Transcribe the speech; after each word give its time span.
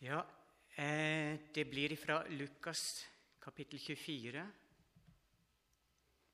Ja, 0.00 0.26
eh, 0.76 1.36
det 1.52 1.66
blir 1.68 1.92
fra 1.96 2.22
Lukas 2.32 3.04
kapittel 3.36 3.76
24. 3.78 4.44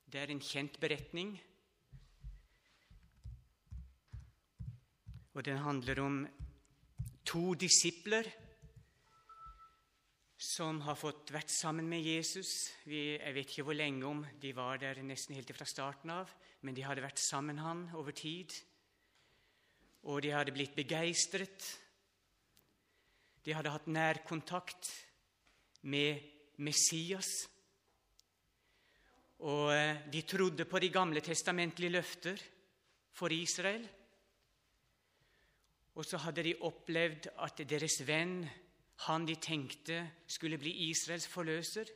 Det 0.06 0.20
er 0.20 0.30
en 0.30 0.38
kjent 0.38 0.76
beretning. 0.78 1.32
Og 5.34 5.42
den 5.42 5.58
handler 5.58 6.00
om 6.00 6.20
to 7.26 7.56
disipler 7.58 8.28
som 10.38 10.78
har 10.86 10.94
fått 10.94 11.32
vært 11.34 11.50
sammen 11.50 11.88
med 11.90 12.06
Jesus. 12.06 12.70
Vi, 12.86 13.18
jeg 13.18 13.34
vet 13.34 13.50
ikke 13.50 13.64
hvor 13.66 13.74
lenge 13.74 14.06
om 14.06 14.20
de 14.38 14.52
var 14.54 14.78
der 14.78 15.02
nesten 15.02 15.34
helt 15.34 15.50
fra 15.58 15.66
starten 15.66 16.14
av, 16.14 16.30
men 16.62 16.78
de 16.78 16.86
hadde 16.86 17.02
vært 17.02 17.18
sammen 17.18 17.58
med 17.58 17.66
han 17.66 17.82
over 17.98 18.14
tid. 18.14 18.54
Og 20.06 20.22
de 20.22 20.30
hadde 20.36 20.54
blitt 20.54 20.78
begeistret 20.78 21.66
de 23.46 23.54
hadde 23.54 23.70
hatt 23.70 23.86
nærkontakt 23.86 24.88
med 25.86 26.18
Messias. 26.66 27.28
Og 29.46 29.70
eh, 29.70 30.00
de 30.10 30.22
trodde 30.26 30.64
på 30.66 30.80
de 30.82 30.90
gamle 30.90 31.22
testamentlige 31.22 31.94
løfter 31.94 32.42
for 33.14 33.30
Israel. 33.30 33.84
Og 35.94 36.04
så 36.04 36.18
hadde 36.24 36.42
de 36.42 36.56
opplevd 36.66 37.28
at 37.46 37.62
deres 37.70 38.00
venn, 38.08 38.40
han 39.06 39.28
de 39.28 39.36
tenkte 39.36 40.00
skulle 40.26 40.58
bli 40.58 40.72
Israels 40.88 41.28
forløser, 41.28 41.86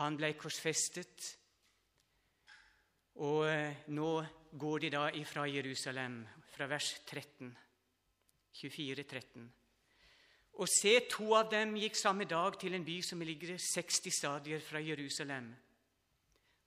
han 0.00 0.16
ble 0.16 0.32
korsfestet. 0.40 1.28
Og 3.22 3.46
eh, 3.46 3.86
nå 3.94 4.10
går 4.58 4.82
de 4.82 4.90
da 4.96 5.06
ifra 5.14 5.46
Jerusalem, 5.46 6.24
fra 6.50 6.66
vers 6.66 6.90
13, 7.06 7.54
24, 8.58 9.06
13. 9.06 9.48
Og 10.58 10.66
se, 10.66 10.96
to 11.06 11.30
av 11.38 11.50
dem 11.52 11.76
gikk 11.78 11.96
samme 11.98 12.26
dag 12.26 12.56
til 12.58 12.74
en 12.74 12.86
by 12.86 12.98
som 13.06 13.22
ligger 13.22 13.54
60 13.62 14.14
stadier 14.14 14.62
fra 14.62 14.80
Jerusalem, 14.82 15.52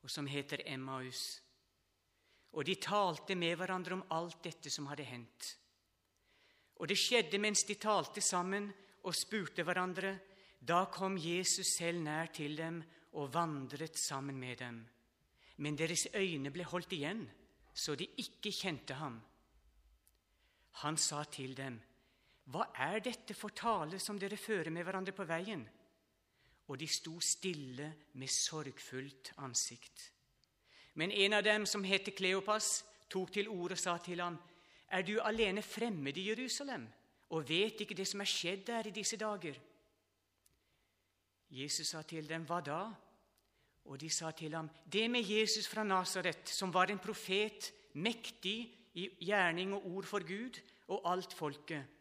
og 0.02 0.12
som 0.12 0.30
heter 0.32 0.64
Emmaus. 0.66 1.42
Og 2.56 2.64
de 2.68 2.78
talte 2.80 3.36
med 3.36 3.58
hverandre 3.60 3.98
om 3.98 4.06
alt 4.16 4.40
dette 4.44 4.72
som 4.72 4.88
hadde 4.92 5.08
hendt. 5.08 5.50
Og 6.80 6.88
det 6.88 6.98
skjedde 7.00 7.40
mens 7.40 7.66
de 7.68 7.76
talte 7.76 8.24
sammen 8.24 8.72
og 9.04 9.16
spurte 9.16 9.64
hverandre. 9.68 10.16
Da 10.58 10.86
kom 10.94 11.18
Jesus 11.20 11.76
selv 11.78 12.02
nær 12.06 12.32
til 12.34 12.56
dem 12.58 12.82
og 13.20 13.34
vandret 13.34 14.00
sammen 14.00 14.40
med 14.40 14.58
dem. 14.64 14.82
Men 15.58 15.78
deres 15.78 16.08
øyne 16.16 16.52
ble 16.52 16.64
holdt 16.66 16.96
igjen, 16.96 17.26
så 17.74 17.96
de 17.96 18.08
ikke 18.24 18.54
kjente 18.56 18.96
ham. 18.98 19.20
Han 20.82 20.98
sa 20.98 21.24
til 21.24 21.54
dem, 21.58 21.80
hva 22.52 22.68
er 22.84 23.00
dette 23.00 23.36
for 23.38 23.54
tale 23.56 24.00
som 24.00 24.18
dere 24.20 24.38
fører 24.38 24.72
med 24.74 24.84
hverandre 24.84 25.14
på 25.16 25.26
veien? 25.28 25.62
Og 26.68 26.80
de 26.80 26.88
sto 26.88 27.18
stille 27.24 27.88
med 28.20 28.32
sorgfullt 28.32 29.34
ansikt. 29.44 30.12
Men 31.00 31.12
en 31.12 31.38
av 31.38 31.44
dem, 31.44 31.66
som 31.66 31.84
heter 31.84 32.16
Kleopas, 32.16 32.82
tok 33.12 33.32
til 33.32 33.48
orde 33.52 33.78
og 33.78 33.80
sa 33.80 33.98
til 33.98 34.20
ham, 34.20 34.40
Er 34.92 35.02
du 35.02 35.22
alene 35.22 35.62
fremmed 35.62 36.18
i 36.18 36.28
Jerusalem 36.30 36.88
og 37.30 37.48
vet 37.48 37.80
ikke 37.82 37.96
det 37.96 38.08
som 38.08 38.20
er 38.20 38.28
skjedd 38.28 38.66
der 38.68 38.88
i 38.88 38.92
disse 38.92 39.18
dager? 39.18 39.56
Jesus 41.50 41.88
sa 41.88 42.02
til 42.02 42.28
dem, 42.28 42.44
Hva 42.44 42.60
da? 42.60 42.82
Og 43.86 44.00
de 44.00 44.10
sa 44.10 44.32
til 44.32 44.56
ham, 44.56 44.70
Det 44.86 45.10
med 45.12 45.24
Jesus 45.24 45.68
fra 45.68 45.84
Nasaret, 45.84 46.50
som 46.50 46.74
var 46.74 46.92
en 46.92 47.00
profet, 47.00 47.72
mektig 47.94 48.74
i 48.94 49.10
gjerning 49.22 49.74
og 49.74 49.88
ord 49.88 50.06
for 50.06 50.28
Gud 50.28 50.60
og 50.88 51.02
alt 51.12 51.34
folket 51.34 52.01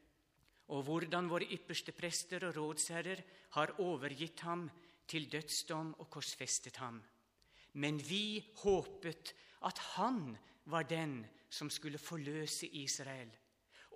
og 0.70 0.84
hvordan 0.86 1.28
våre 1.30 1.48
ypperste 1.50 1.92
prester 1.96 2.46
og 2.46 2.56
rådsherrer 2.56 3.22
har 3.56 3.74
overgitt 3.82 4.44
ham 4.46 4.68
til 5.10 5.26
dødsdom 5.30 5.96
og 5.98 6.10
korsfestet 6.10 6.78
ham. 6.78 7.00
Men 7.72 7.98
vi 7.98 8.44
håpet 8.62 9.34
at 9.66 9.78
han 9.96 10.36
var 10.70 10.86
den 10.86 11.24
som 11.50 11.70
skulle 11.70 11.98
forløse 11.98 12.66
Israel. 12.66 13.30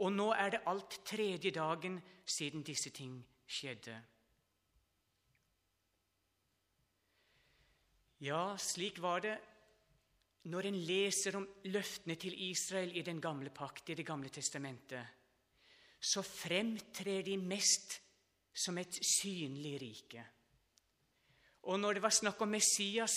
Og 0.03 0.11
nå 0.13 0.33
er 0.35 0.51
det 0.51 0.65
alt 0.67 0.99
tredje 1.07 1.55
dagen 1.55 2.01
siden 2.27 2.67
disse 2.67 2.91
ting 2.91 3.21
skjedde. 3.47 3.95
Ja, 8.25 8.57
slik 8.59 8.99
var 9.03 9.21
det 9.23 9.37
når 10.51 10.67
en 10.69 10.79
leser 10.87 11.37
om 11.39 11.47
løftene 11.71 12.17
til 12.21 12.35
Israel 12.51 12.97
i 12.97 13.03
den 13.03 13.21
gamle 13.21 13.51
pakt, 13.51 13.91
i 13.91 13.95
Det 13.95 14.07
gamle 14.07 14.29
testamentet 14.29 15.24
så 16.05 16.23
fremtrer 16.23 17.25
de 17.25 17.37
mest 17.41 17.99
som 18.55 18.77
et 18.79 18.99
synlig 19.05 19.79
rike. 19.81 20.25
Og 21.65 21.81
når 21.81 21.97
det 21.97 22.05
var 22.05 22.13
snakk 22.13 22.43
om 22.45 22.53
Messias, 22.53 23.15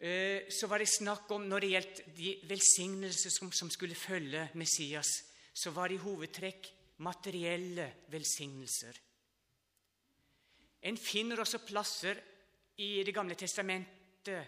eh, 0.00 0.48
så 0.48 0.66
var 0.66 0.80
det 0.80 0.88
snakk 0.88 1.30
om 1.30 1.44
Når 1.48 1.60
det 1.60 1.70
gjaldt 1.70 2.00
de 2.16 2.30
velsignelser 2.48 3.30
som, 3.30 3.52
som 3.52 3.70
skulle 3.70 3.94
følge 3.94 4.48
Messias, 4.54 5.10
så 5.52 5.70
var 5.70 5.88
det 5.88 6.00
i 6.00 6.04
hovedtrekk 6.06 6.70
materielle 7.04 7.90
velsignelser. 8.08 8.96
En 10.82 10.96
finner 10.96 11.40
også 11.40 11.62
plasser 11.64 12.20
i 12.76 13.04
Det 13.04 13.14
gamle 13.14 13.34
testamentet 13.34 14.46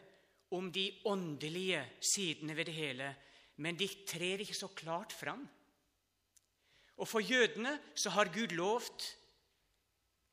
om 0.50 0.72
de 0.72 1.02
åndelige 1.04 1.84
sidene 2.00 2.56
ved 2.56 2.64
det 2.66 2.74
hele, 2.74 3.14
men 3.56 3.76
de 3.76 3.88
trer 4.06 4.42
ikke 4.42 4.54
så 4.54 4.68
klart 4.68 5.12
fram. 5.12 5.46
Og 6.96 7.08
for 7.08 7.20
jødene 7.20 7.78
så 7.94 8.10
har 8.10 8.32
Gud 8.32 8.54
lovt 8.56 9.16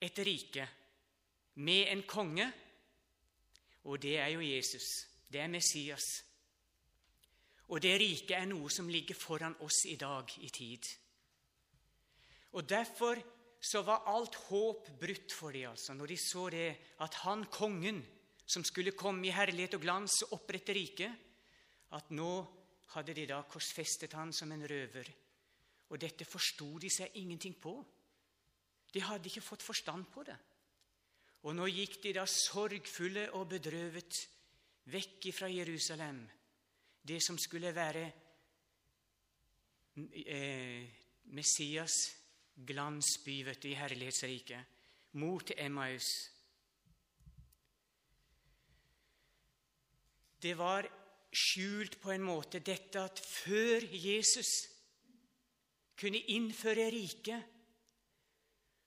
et 0.02 0.20
rike 0.20 0.68
med 1.56 1.92
en 1.92 2.04
konge, 2.08 2.48
og 3.84 4.02
det 4.02 4.18
er 4.18 4.28
jo 4.28 4.42
Jesus. 4.42 4.88
Det 5.32 5.42
er 5.42 5.48
Messias. 5.48 6.06
Og 7.68 7.82
det 7.82 7.94
riket 8.00 8.36
er 8.38 8.48
noe 8.48 8.72
som 8.72 8.90
ligger 8.92 9.18
foran 9.18 9.56
oss 9.66 9.84
i 9.90 9.96
dag 10.00 10.30
i 10.40 10.50
tid. 10.50 10.88
Og 12.54 12.70
Derfor 12.70 13.20
så 13.64 13.82
var 13.82 14.04
alt 14.12 14.36
håp 14.50 14.90
brutt 15.00 15.32
for 15.32 15.56
dem 15.56 15.70
altså, 15.72 15.94
når 15.96 16.12
de 16.12 16.18
så 16.20 16.50
det 16.52 16.68
at 17.02 17.14
han 17.24 17.46
kongen, 17.48 18.04
som 18.46 18.64
skulle 18.64 18.92
komme 18.92 19.28
i 19.28 19.32
herlighet 19.32 19.78
og 19.78 19.82
glans 19.86 20.18
og 20.26 20.34
opprette 20.36 20.76
riket, 20.76 21.12
at 21.96 22.12
nå 22.12 22.32
hadde 22.94 23.16
de 23.16 23.26
da 23.30 23.40
korsfestet 23.48 24.14
han 24.20 24.34
som 24.36 24.52
en 24.52 24.66
røver 24.68 25.08
og 25.94 26.02
dette 26.02 26.26
forsto 26.26 26.72
de 26.82 26.90
seg 26.90 27.14
ingenting 27.22 27.54
på. 27.62 27.76
De 28.94 29.02
hadde 29.06 29.30
ikke 29.30 29.46
fått 29.46 29.66
forstand 29.66 30.08
på 30.10 30.24
det. 30.26 30.38
Og 31.46 31.54
nå 31.54 31.68
gikk 31.70 32.00
de 32.02 32.16
da 32.18 32.24
sorgfulle 32.30 33.28
og 33.38 33.52
bedrøvet 33.52 34.18
vekk 34.90 35.30
fra 35.36 35.50
Jerusalem, 35.52 36.24
det 37.04 37.20
som 37.24 37.38
skulle 37.40 37.74
være 37.76 38.04
eh, 40.26 40.84
Messias 41.36 41.98
glansby 42.56 43.44
vet 43.46 43.62
du, 43.62 43.70
i 43.70 43.78
herlighetsriket, 43.78 44.74
mot 45.22 45.52
Emmaus. 45.58 46.10
Det 50.42 50.58
var 50.58 50.90
skjult 51.34 52.00
på 52.02 52.12
en 52.14 52.26
måte 52.26 52.60
dette 52.66 53.02
at 53.02 53.20
før 53.20 53.86
Jesus 53.94 54.73
kunne 55.98 56.22
innføre 56.34 56.90
riket, 56.92 57.50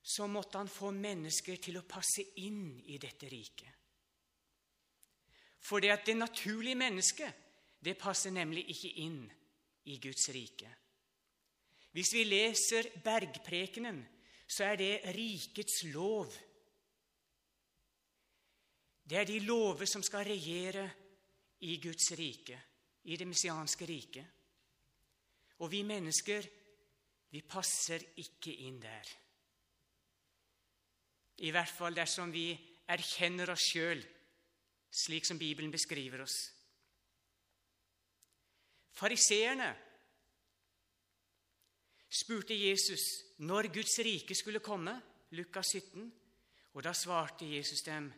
så 0.07 0.27
måtte 0.31 0.59
han 0.59 0.71
få 0.71 0.93
mennesker 0.95 1.59
til 1.59 1.81
å 1.81 1.87
passe 1.89 2.23
inn 2.43 2.79
i 2.87 2.99
dette 3.03 3.27
riket. 3.31 3.73
For 5.67 5.83
det 5.83 5.91
at 5.91 6.07
det 6.07 6.15
naturlige 6.15 6.79
mennesket 6.79 7.43
det 7.83 7.97
passer 7.99 8.31
nemlig 8.35 8.65
ikke 8.71 8.93
inn 9.03 9.25
i 9.91 9.97
Guds 10.03 10.29
rike. 10.35 10.71
Hvis 11.95 12.13
vi 12.15 12.25
leser 12.27 12.91
Bergprekenen, 13.03 13.99
så 14.47 14.69
er 14.69 14.79
det 14.79 15.15
rikets 15.17 15.83
lov. 15.91 16.31
Det 19.03 19.19
er 19.19 19.27
de 19.27 19.41
lover 19.43 19.89
som 19.91 20.03
skal 20.07 20.27
regjere 20.27 20.87
i 21.67 21.79
Guds 21.83 22.11
rike, 22.19 22.59
i 23.11 23.17
det 23.17 23.27
messianske 23.27 23.87
riket. 23.89 24.27
Og 25.63 25.71
vi 25.73 25.83
mennesker 25.87 26.47
vi 27.31 27.43
passer 27.43 28.03
ikke 28.23 28.55
inn 28.67 28.79
der. 28.81 29.15
I 31.45 31.51
hvert 31.53 31.73
fall 31.73 31.97
dersom 31.97 32.33
vi 32.33 32.51
erkjenner 32.89 33.51
oss 33.53 33.67
sjøl 33.73 34.05
slik 34.97 35.27
som 35.29 35.39
Bibelen 35.39 35.73
beskriver 35.73 36.23
oss. 36.25 36.37
Fariseerne 38.97 39.69
spurte 42.09 42.57
Jesus 42.57 43.05
når 43.45 43.69
Guds 43.75 43.99
rike 44.07 44.35
skulle 44.39 44.65
komme, 44.65 44.95
Lukas 45.37 45.75
17, 45.75 46.07
og 46.73 46.85
da 46.85 46.95
svarte 46.97 47.49
Jesus 47.49 47.83
dem 47.85 48.09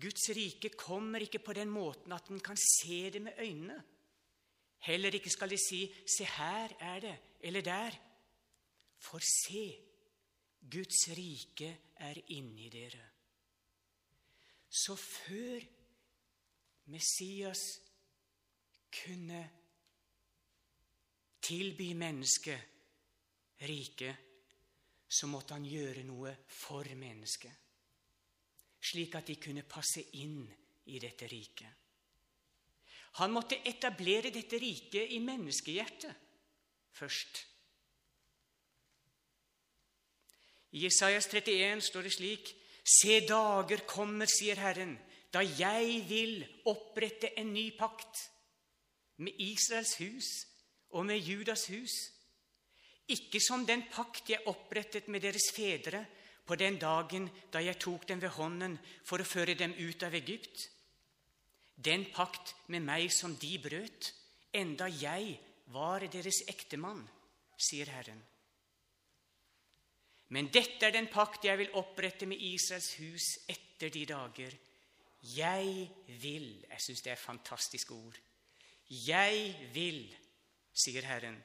Guds 0.00 0.26
rike 0.34 0.72
kommer 0.74 1.22
ikke 1.22 1.38
på 1.44 1.54
den 1.54 1.70
måten 1.70 2.12
at 2.12 2.30
en 2.30 2.40
kan 2.42 2.58
se 2.58 3.10
det 3.14 3.22
med 3.22 3.38
øynene. 3.38 3.76
Heller 4.84 5.14
ikke 5.14 5.30
skal 5.30 5.50
de 5.50 5.58
si 5.58 5.94
'se 6.06 6.24
her 6.24 6.68
er 6.80 7.00
det', 7.00 7.18
eller 7.40 7.62
'der'. 7.62 7.98
For 9.04 9.20
se, 9.20 9.64
Guds 10.64 11.08
rike 11.16 11.70
er 12.00 12.20
inni 12.32 12.70
dere. 12.72 13.04
Så 14.74 14.96
før 14.96 15.66
Messias 16.90 17.62
kunne 18.94 19.42
tilby 21.44 21.92
mennesket 21.94 22.60
riket, 23.68 24.16
så 25.08 25.28
måtte 25.30 25.54
han 25.54 25.66
gjøre 25.68 26.02
noe 26.08 26.32
for 26.50 26.88
mennesket, 26.98 27.52
slik 28.84 29.14
at 29.20 29.30
de 29.30 29.36
kunne 29.38 29.66
passe 29.68 30.08
inn 30.18 30.40
i 30.90 30.98
dette 31.00 31.28
riket. 31.30 31.70
Han 33.20 33.30
måtte 33.30 33.60
etablere 33.62 34.32
dette 34.34 34.58
riket 34.58 35.12
i 35.14 35.20
menneskehjertet 35.22 36.24
først. 36.98 37.44
I 40.74 40.86
Jesajas 40.88 41.28
31 41.30 41.82
står 41.86 42.02
det 42.02 42.14
slik.: 42.16 42.54
Se, 42.84 43.20
dager 43.24 43.84
kommer, 43.86 44.26
sier 44.26 44.58
Herren, 44.60 44.96
da 45.32 45.40
jeg 45.40 46.02
vil 46.08 46.42
opprette 46.70 47.30
en 47.38 47.52
ny 47.54 47.70
pakt 47.78 48.26
med 49.22 49.38
Israels 49.40 49.94
hus 50.02 50.28
og 50.90 51.06
med 51.06 51.22
Judas 51.22 51.68
hus. 51.70 51.94
Ikke 53.08 53.40
som 53.40 53.64
den 53.66 53.86
pakt 53.92 54.30
jeg 54.32 54.46
opprettet 54.50 55.08
med 55.08 55.22
deres 55.22 55.50
fedre 55.54 56.04
på 56.44 56.56
den 56.60 56.78
dagen 56.80 57.30
da 57.52 57.62
jeg 57.62 57.78
tok 57.80 58.06
dem 58.08 58.20
ved 58.20 58.34
hånden 58.36 58.76
for 59.04 59.20
å 59.20 59.28
føre 59.28 59.56
dem 59.58 59.74
ut 59.78 60.02
av 60.02 60.14
Egypt. 60.16 60.68
Den 61.74 62.06
pakt 62.14 62.54
med 62.66 62.84
meg 62.84 63.10
som 63.12 63.34
de 63.36 63.56
brøt, 63.58 64.12
enda 64.52 64.88
jeg 64.88 65.38
var 65.74 66.04
deres 66.10 66.44
ektemann, 66.48 67.02
sier 67.58 67.90
Herren. 67.90 68.22
Men 70.34 70.50
dette 70.50 70.88
er 70.88 70.94
den 70.96 71.06
pakt 71.12 71.46
jeg 71.46 71.60
vil 71.60 71.74
opprette 71.78 72.26
med 72.26 72.40
Israels 72.42 72.94
hus 72.98 73.26
etter 73.50 73.92
de 73.94 74.04
dager. 74.08 74.54
Jeg 75.34 75.90
vil 76.20 76.48
Jeg 76.68 76.80
syns 76.82 77.02
det 77.02 77.12
er 77.12 77.20
fantastiske 77.20 77.94
ord. 77.94 78.16
Jeg 78.90 79.54
vil, 79.72 80.02
sier 80.74 81.06
Herren, 81.06 81.38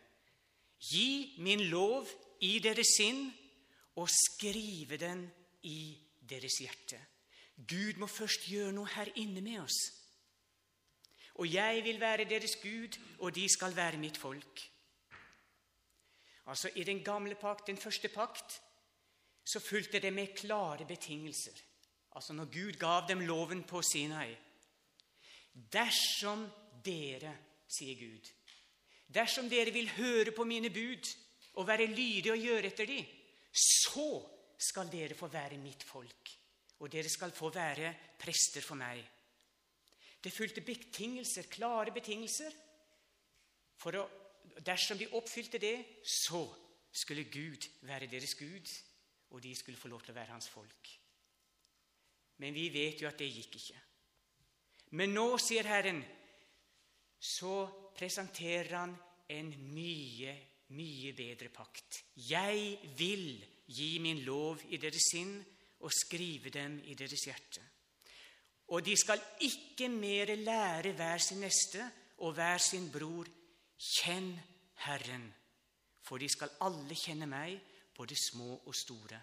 gi 0.79 1.35
min 1.39 1.61
lov 1.69 2.09
i 2.41 2.57
deres 2.63 2.95
sinn 2.97 3.29
og 3.99 4.09
skrive 4.11 4.97
den 4.97 5.23
i 5.63 5.95
deres 6.29 6.59
hjerte. 6.59 6.99
Gud 7.55 7.99
må 7.99 8.07
først 8.07 8.47
gjøre 8.47 8.73
noe 8.75 8.89
her 8.95 9.11
inne 9.19 9.43
med 9.43 9.61
oss. 9.61 9.79
Og 11.39 11.47
jeg 11.47 11.83
vil 11.83 11.99
være 11.99 12.27
deres 12.27 12.57
Gud, 12.59 12.97
og 13.19 13.35
de 13.35 13.45
skal 13.51 13.75
være 13.75 13.99
mitt 13.99 14.17
folk. 14.17 14.63
Altså 16.49 16.71
I 16.75 16.83
den 16.83 17.03
gamle 17.03 17.35
pakt, 17.35 17.67
den 17.67 17.77
første 17.77 18.09
pakt, 18.09 18.61
så 19.49 19.59
fulgte 19.59 20.01
det 20.01 20.11
med 20.13 20.35
klare 20.37 20.85
betingelser. 20.85 21.57
Altså 22.15 22.33
når 22.33 22.51
Gud 22.53 22.77
gav 22.77 23.07
dem 23.09 23.23
loven 23.25 23.63
på 23.63 23.81
Sinai. 23.81 24.33
Dersom 25.53 26.45
dere, 26.85 27.31
sier 27.69 27.97
Gud, 27.97 28.29
dersom 29.09 29.49
dere 29.49 29.73
vil 29.73 29.89
høre 29.97 30.33
på 30.35 30.45
mine 30.45 30.69
bud 30.73 31.09
og 31.57 31.67
være 31.67 31.89
lydige 31.89 32.33
og 32.33 32.43
gjøre 32.45 32.69
etter 32.69 32.89
dem, 32.89 33.07
så 33.49 34.09
skal 34.59 34.91
dere 34.91 35.17
få 35.17 35.27
være 35.31 35.57
mitt 35.57 35.83
folk, 35.83 36.33
og 36.79 36.91
dere 36.91 37.09
skal 37.09 37.33
få 37.35 37.49
være 37.55 37.93
prester 38.19 38.63
for 38.63 38.77
meg. 38.79 39.01
Det 40.23 40.33
fulgte 40.35 40.61
betingelser, 40.61 41.47
klare 41.49 41.93
betingelser. 41.95 42.53
For 43.79 43.95
å, 43.95 44.03
dersom 44.61 44.99
de 44.99 45.07
oppfylte 45.15 45.61
det, 45.63 45.77
så 46.03 46.43
skulle 46.91 47.29
Gud 47.31 47.65
være 47.87 48.09
deres 48.11 48.35
Gud, 48.35 48.67
og 49.29 49.41
de 49.43 49.53
skulle 49.55 49.77
få 49.77 49.91
lov 49.91 50.01
til 50.03 50.13
å 50.13 50.19
være 50.19 50.33
hans 50.33 50.49
folk. 50.49 50.89
Men 52.39 52.55
vi 52.55 52.69
vet 52.73 53.01
jo 53.01 53.09
at 53.09 53.19
det 53.19 53.29
gikk 53.29 53.59
ikke. 53.59 53.81
Men 54.97 55.13
nå, 55.13 55.25
sier 55.41 55.67
Herren, 55.69 55.99
så 57.19 57.67
presenterer 57.97 58.73
han 58.77 58.95
en 59.29 59.51
mye, 59.75 60.33
mye 60.73 61.13
bedre 61.17 61.51
pakt. 61.53 62.03
Jeg 62.29 62.93
vil 62.97 63.35
gi 63.69 63.91
min 64.01 64.23
lov 64.25 64.63
i 64.73 64.79
deres 64.81 65.11
sinn 65.11 65.35
og 65.85 65.93
skrive 65.93 66.51
dem 66.53 66.79
i 66.89 66.95
deres 66.97 67.27
hjerte. 67.27 67.61
Og 68.69 68.85
de 68.85 68.95
skal 68.97 69.21
ikke 69.45 69.89
mere 69.89 70.35
lære 70.37 70.93
hver 70.97 71.21
sin 71.21 71.41
neste 71.43 71.83
og 72.25 72.33
hver 72.37 72.61
sin 72.61 72.89
bror 72.93 73.29
Kjenn 73.79 74.33
Herren, 74.83 75.29
for 76.03 76.19
de 76.19 76.27
skal 76.27 76.51
alle 76.65 76.95
kjenne 76.99 77.29
meg, 77.29 77.55
både 77.99 78.15
små 78.15 78.61
og 78.65 78.75
store. 78.75 79.19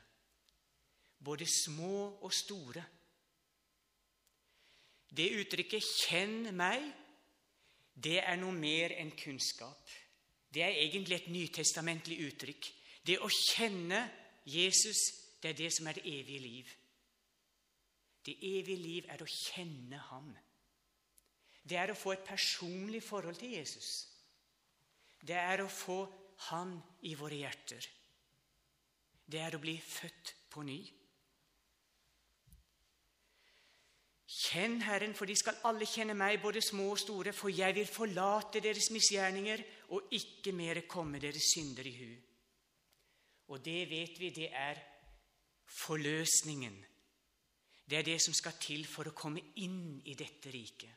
Både 1.25 1.46
små 1.49 2.19
og 2.20 2.32
store. 2.32 2.84
Det 5.17 5.32
uttrykket 5.40 5.82
'kjenn 5.82 6.52
meg' 6.52 6.93
det 7.96 8.19
er 8.20 8.37
noe 8.37 8.52
mer 8.52 8.93
enn 9.00 9.11
kunnskap. 9.17 9.88
Det 10.52 10.62
er 10.62 10.76
egentlig 10.76 11.17
et 11.17 11.31
nytestamentlig 11.32 12.19
uttrykk. 12.26 12.69
Det 13.06 13.17
å 13.25 13.28
kjenne 13.28 14.02
Jesus, 14.44 15.00
det 15.40 15.50
er 15.50 15.58
det 15.62 15.70
som 15.73 15.87
er 15.87 15.96
det 15.96 16.05
evige 16.05 16.40
liv. 16.40 16.75
Det 18.26 18.37
evige 18.43 18.76
liv 18.76 19.08
er 19.08 19.23
å 19.23 19.31
kjenne 19.31 19.99
ham. 20.11 20.37
Det 21.64 21.78
er 21.78 21.90
å 21.90 21.99
få 21.99 22.12
et 22.12 22.28
personlig 22.28 23.02
forhold 23.02 23.37
til 23.40 23.56
Jesus. 23.56 23.90
Det 25.23 25.37
er 25.37 25.64
å 25.64 25.69
få 25.69 26.05
Han 26.50 26.75
i 27.08 27.14
våre 27.17 27.34
hjerter. 27.34 27.87
Det 29.26 29.40
er 29.43 29.56
å 29.56 29.62
bli 29.62 29.75
født 29.82 30.34
på 30.52 30.62
ny. 30.67 30.78
Kjenn 34.37 34.81
Herren, 34.82 35.14
for 35.14 35.26
de 35.26 35.34
skal 35.38 35.58
alle 35.69 35.87
kjenne 35.88 36.14
meg, 36.19 36.40
både 36.43 36.62
små 36.62 36.90
og 36.93 37.00
store, 37.00 37.32
for 37.34 37.50
jeg 37.50 37.75
vil 37.75 37.88
forlate 37.90 38.62
deres 38.62 38.90
misgjerninger 38.94 39.62
og 39.94 40.12
ikke 40.14 40.55
mere 40.55 40.87
komme 40.90 41.20
deres 41.23 41.52
synder 41.55 41.87
i 41.87 41.94
hu. 41.96 42.11
Og 43.55 43.62
det 43.64 43.81
vet 43.90 44.19
vi, 44.19 44.31
det 44.34 44.50
er 44.50 44.78
forløsningen. 45.67 46.76
Det 47.87 47.99
er 47.99 48.06
det 48.06 48.19
som 48.23 48.34
skal 48.34 48.58
til 48.61 48.87
for 48.90 49.06
å 49.06 49.14
komme 49.14 49.43
inn 49.62 50.00
i 50.05 50.14
dette 50.19 50.50
riket. 50.50 50.90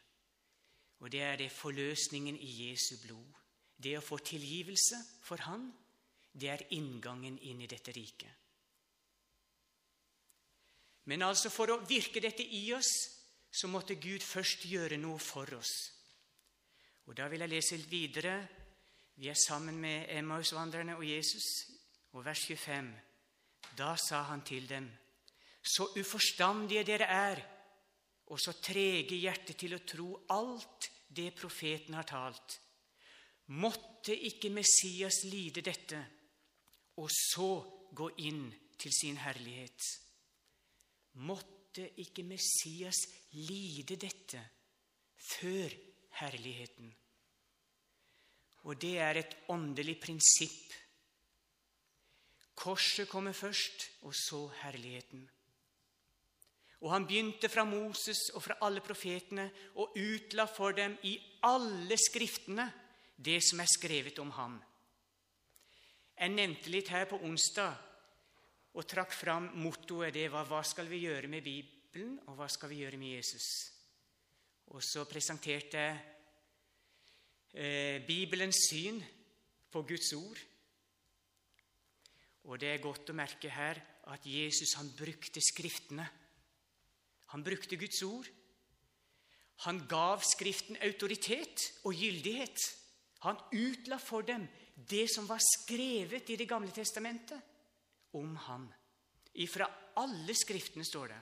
Og 1.00 1.12
det 1.14 1.22
er 1.24 1.38
det 1.40 1.52
forløsningen 1.54 2.38
i 2.38 2.50
Jesu 2.66 2.98
blod. 3.06 3.38
Det 3.78 3.94
å 3.98 4.04
få 4.04 4.18
tilgivelse 4.26 4.98
for 5.24 5.40
Han, 5.46 5.70
det 6.32 6.50
er 6.50 6.68
inngangen 6.76 7.38
inn 7.38 7.62
i 7.62 7.68
dette 7.70 7.92
riket. 7.96 8.32
Men 11.10 11.26
altså 11.26 11.50
for 11.50 11.74
å 11.74 11.82
virke 11.90 12.22
dette 12.22 12.44
i 12.44 12.68
oss, 12.76 12.92
så 13.50 13.68
måtte 13.68 13.98
Gud 13.98 14.22
først 14.22 14.68
gjøre 14.70 15.00
noe 15.02 15.18
for 15.20 15.50
oss. 15.58 15.74
Og 17.10 17.16
Da 17.18 17.28
vil 17.28 17.42
jeg 17.42 17.50
lese 17.50 17.78
litt 17.78 17.90
videre. 17.90 18.36
Vi 19.18 19.28
er 19.28 19.38
sammen 19.48 19.80
med 19.82 20.06
Emmausvandrerne 20.14 20.96
og 20.96 21.06
Jesus. 21.06 21.48
Og 22.14 22.26
vers 22.26 22.44
25. 22.46 22.92
Da 23.78 23.96
sa 23.98 24.22
han 24.30 24.42
til 24.46 24.70
dem:" 24.70 24.90
Så 25.62 25.90
uforstandige 25.98 26.84
dere 26.84 27.06
er, 27.06 27.42
og 28.28 28.40
så 28.40 28.54
trege 28.62 29.16
hjertet 29.16 29.58
til 29.58 29.74
å 29.76 29.86
tro 29.86 30.26
alt 30.30 30.90
det 31.10 31.34
profeten 31.36 31.94
har 31.94 32.04
talt. 32.04 32.60
Måtte 33.48 34.14
ikke 34.14 34.50
Messias 34.50 35.24
lide 35.24 35.62
dette, 35.62 36.06
og 37.00 37.10
så 37.14 37.52
gå 37.96 38.10
inn 38.28 38.50
til 38.80 38.94
sin 38.94 39.18
herlighet? 39.24 39.88
Måtte 41.26 41.88
ikke 42.04 42.26
Messias 42.28 43.00
lide 43.36 43.98
dette 44.00 44.42
før 45.18 45.74
herligheten? 46.20 46.92
Og 48.68 48.76
det 48.82 48.98
er 49.00 49.22
et 49.22 49.36
åndelig 49.50 49.98
prinsipp. 50.04 50.74
Korset 52.60 53.08
kommer 53.08 53.32
først, 53.32 53.88
og 54.04 54.14
så 54.16 54.50
herligheten. 54.62 55.24
Og 56.80 56.92
han 56.92 57.06
begynte 57.08 57.50
fra 57.52 57.64
Moses 57.68 58.30
og 58.36 58.44
fra 58.44 58.58
alle 58.64 58.84
profetene 58.84 59.50
og 59.80 59.96
utla 60.00 60.46
for 60.48 60.76
dem 60.76 60.96
i 61.08 61.18
alle 61.44 61.96
skriftene 62.00 62.68
det 63.20 63.40
som 63.44 63.60
er 63.60 63.72
skrevet 63.72 64.20
om 64.24 64.32
ham. 64.32 64.60
Jeg 66.20 66.34
nevnte 66.36 66.72
litt 66.74 66.92
her 66.92 67.06
på 67.08 67.22
onsdag 67.24 67.76
og 68.76 68.88
trakk 68.88 69.14
fram 69.16 69.50
mottoet. 69.64 70.14
Det 70.14 70.28
var 70.32 70.46
'Hva 70.46 70.64
skal 70.64 70.88
vi 70.90 71.06
gjøre 71.08 71.28
med 71.28 71.44
Bibelen, 71.44 72.20
og 72.28 72.36
hva 72.36 72.48
skal 72.50 72.70
vi 72.70 72.82
gjøre 72.84 72.98
med 72.98 73.16
Jesus?' 73.16 73.72
Og 74.68 74.84
så 74.84 75.06
presenterte 75.06 75.78
jeg 75.78 76.00
eh, 77.54 78.06
Bibelens 78.06 78.70
syn 78.70 79.04
på 79.72 79.82
Guds 79.82 80.14
ord. 80.14 80.38
Og 82.44 82.60
det 82.60 82.70
er 82.70 82.84
godt 82.84 83.10
å 83.10 83.14
merke 83.14 83.50
her 83.50 83.82
at 84.04 84.26
Jesus 84.26 84.76
han 84.76 84.92
brukte 84.98 85.42
Skriftene 85.42 86.10
han 87.30 87.44
brukte 87.44 87.78
Guds 87.78 88.02
ord. 88.04 88.26
Han 89.66 89.84
gav 89.90 90.24
Skriften 90.26 90.80
autoritet 90.82 91.66
og 91.86 91.94
gyldighet. 91.94 92.58
Han 93.26 93.38
utla 93.54 94.00
for 94.02 94.26
dem 94.26 94.48
det 94.88 95.08
som 95.12 95.28
var 95.28 95.42
skrevet 95.44 96.30
i 96.30 96.36
Det 96.36 96.48
gamle 96.48 96.72
testamentet 96.72 97.42
om 98.12 98.36
ham, 98.36 98.70
Ifra 99.34 99.68
alle 99.96 100.34
skriftene, 100.36 100.86
står 100.86 101.08
det. 101.08 101.20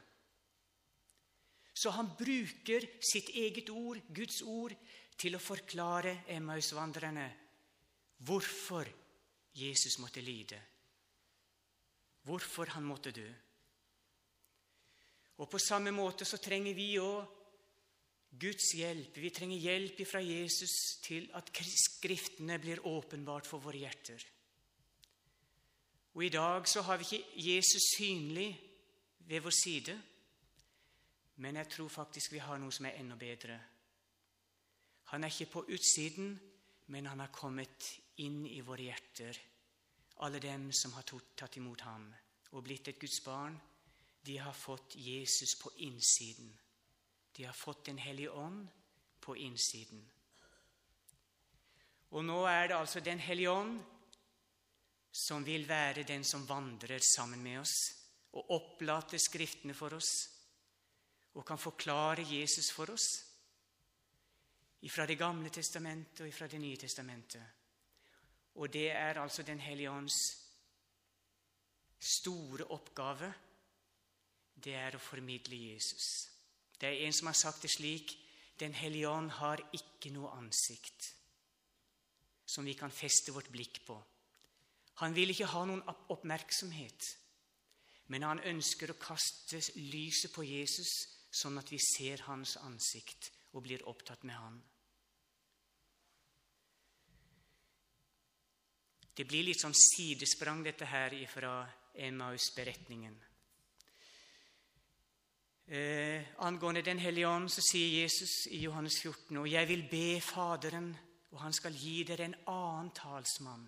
Så 1.74 1.92
han 1.94 2.10
bruker 2.18 2.88
sitt 3.04 3.30
eget 3.30 3.70
ord, 3.70 4.00
Guds 4.10 4.42
ord, 4.42 4.74
til 5.18 5.36
å 5.36 5.42
forklare 5.42 6.24
Emmausvandrerne 6.34 7.26
hvorfor 8.26 8.90
Jesus 9.58 10.00
måtte 10.02 10.22
lide, 10.22 10.58
hvorfor 12.26 12.74
han 12.74 12.86
måtte 12.86 13.14
dø. 13.14 13.28
Og 15.38 15.50
På 15.50 15.60
samme 15.62 15.92
måte 15.94 16.26
så 16.26 16.40
trenger 16.42 16.74
vi 16.74 16.96
òg 16.98 17.38
Guds 18.40 18.72
hjelp. 18.78 19.18
Vi 19.18 19.30
trenger 19.34 19.58
hjelp 19.58 20.02
fra 20.08 20.22
Jesus 20.24 20.74
til 21.04 21.30
at 21.38 21.52
Skriftene 21.54 22.60
blir 22.62 22.84
åpenbart 22.86 23.48
for 23.48 23.64
våre 23.64 23.82
hjerter. 23.82 24.26
Og 26.18 26.26
I 26.26 26.34
dag 26.34 26.68
så 26.68 26.82
har 26.82 26.98
vi 26.98 27.06
ikke 27.06 27.50
Jesus 27.50 27.92
synlig 27.98 28.50
ved 29.30 29.42
vår 29.46 29.54
side. 29.54 29.98
Men 31.36 31.56
jeg 31.56 31.70
tror 31.70 31.90
faktisk 31.94 32.34
vi 32.34 32.42
har 32.42 32.58
noe 32.58 32.74
som 32.74 32.88
er 32.90 32.98
enda 32.98 33.16
bedre. 33.16 33.58
Han 35.14 35.24
er 35.24 35.32
ikke 35.32 35.52
på 35.52 35.66
utsiden, 35.70 36.34
men 36.88 37.06
han 37.06 37.20
har 37.20 37.32
kommet 37.32 37.92
inn 38.24 38.46
i 38.50 38.62
våre 38.66 38.90
hjerter. 38.90 39.38
Alle 40.26 40.42
dem 40.42 40.72
som 40.74 40.96
har 40.98 41.06
tatt 41.06 41.58
imot 41.58 41.86
ham 41.86 42.08
og 42.52 42.64
blitt 42.64 42.88
et 42.90 43.00
Guds 43.00 43.20
barn, 43.22 43.58
de 44.26 44.38
har 44.42 44.54
fått 44.54 44.96
Jesus 44.98 45.54
på 45.62 45.72
innsiden. 45.86 46.50
De 47.38 47.46
har 47.46 47.54
fått 47.54 47.86
Den 47.86 47.98
hellige 47.98 48.30
ånd 48.30 48.68
på 49.20 49.36
innsiden. 49.38 50.02
Og 52.10 52.24
nå 52.26 52.40
er 52.50 52.68
det 52.68 52.78
altså 52.78 53.00
Den 53.00 53.20
hellige 53.20 53.52
ånd 53.52 53.78
som 55.12 55.46
vil 55.46 55.68
være 55.70 56.04
den 56.04 56.24
som 56.26 56.48
vandrer 56.50 57.02
sammen 57.04 57.44
med 57.44 57.60
oss 57.60 57.76
og 58.34 58.52
opplater 58.58 59.22
Skriftene 59.22 59.76
for 59.78 59.94
oss 59.94 60.12
og 61.38 61.46
kan 61.46 61.62
forklare 61.62 62.26
Jesus 62.26 62.72
for 62.74 62.90
oss 62.94 63.08
fra 64.90 65.06
Det 65.06 65.18
gamle 65.20 65.50
testamentet 65.54 66.26
og 66.26 66.34
fra 66.34 66.48
Det 66.48 66.60
nye 66.62 66.78
testamentet. 66.78 67.44
Og 68.56 68.74
det 68.74 68.90
er 68.92 69.20
altså 69.22 69.44
Den 69.44 69.60
hellige 69.60 69.92
ånds 69.92 70.18
store 72.00 72.66
oppgave. 72.74 73.34
Det 74.56 74.74
er 74.74 74.96
å 74.96 75.02
formidle 75.02 75.60
Jesus. 75.74 76.37
Det 76.78 76.90
er 76.90 77.06
en 77.06 77.14
som 77.14 77.30
har 77.30 77.38
sagt 77.38 77.62
det 77.66 77.72
slik 77.74 78.18
Den 78.60 78.74
hellige 78.74 79.10
ånd 79.10 79.30
har 79.38 79.62
ikke 79.74 80.10
noe 80.10 80.32
ansikt 80.34 81.14
som 82.48 82.66
vi 82.66 82.74
kan 82.74 82.92
feste 82.92 83.34
vårt 83.36 83.52
blikk 83.52 83.82
på. 83.86 83.98
Han 85.04 85.14
vil 85.14 85.30
ikke 85.30 85.50
ha 85.52 85.66
noen 85.68 85.84
oppmerksomhet, 86.10 87.10
men 88.08 88.24
han 88.26 88.40
ønsker 88.40 88.94
å 88.94 88.98
kaste 88.98 89.60
lyset 89.78 90.34
på 90.34 90.46
Jesus 90.48 90.94
sånn 91.30 91.60
at 91.60 91.70
vi 91.70 91.78
ser 91.84 92.24
hans 92.26 92.56
ansikt 92.64 93.30
og 93.52 93.68
blir 93.68 93.84
opptatt 93.92 94.24
med 94.26 94.40
han. 94.40 94.58
Det 99.18 99.26
blir 99.26 99.48
litt 99.48 99.62
sånn 99.62 99.76
sidesprang, 99.76 100.64
dette 100.64 100.86
her 100.86 101.14
fra 101.30 101.60
Emmaus-beretningen. 101.94 103.16
Eh, 105.68 106.24
angående 106.38 106.82
Den 106.82 107.00
hellige 107.00 107.28
ånd 107.28 107.50
så 107.52 107.62
sier 107.62 108.02
Jesus 108.02 108.46
i 108.56 108.62
Johannes 108.62 109.02
14.: 109.02 109.38
Og 109.38 109.52
jeg 109.52 109.68
vil 109.68 109.88
be 109.92 110.22
Faderen, 110.22 110.96
og 111.32 111.42
han 111.42 111.54
skal 111.54 111.76
gi 111.76 112.04
dere 112.08 112.24
en 112.24 112.36
annen 112.48 112.92
talsmann, 112.96 113.66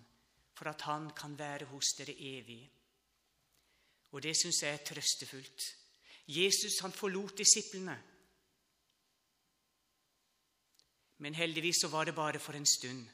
for 0.54 0.70
at 0.70 0.80
han 0.80 1.10
kan 1.10 1.38
være 1.38 1.66
hos 1.68 1.92
dere 1.98 2.14
evig. 2.16 2.70
Og 4.12 4.22
det 4.22 4.32
syns 4.36 4.62
jeg 4.62 4.72
er 4.72 4.84
trøstefullt. 4.84 5.66
Jesus 6.26 6.78
han 6.80 6.92
forlot 6.92 7.36
disiplene. 7.38 7.96
Men 11.18 11.34
heldigvis 11.34 11.82
så 11.82 11.88
var 11.88 12.04
det 12.04 12.14
bare 12.14 12.38
for 12.38 12.52
en 12.52 12.66
stund. 12.66 13.08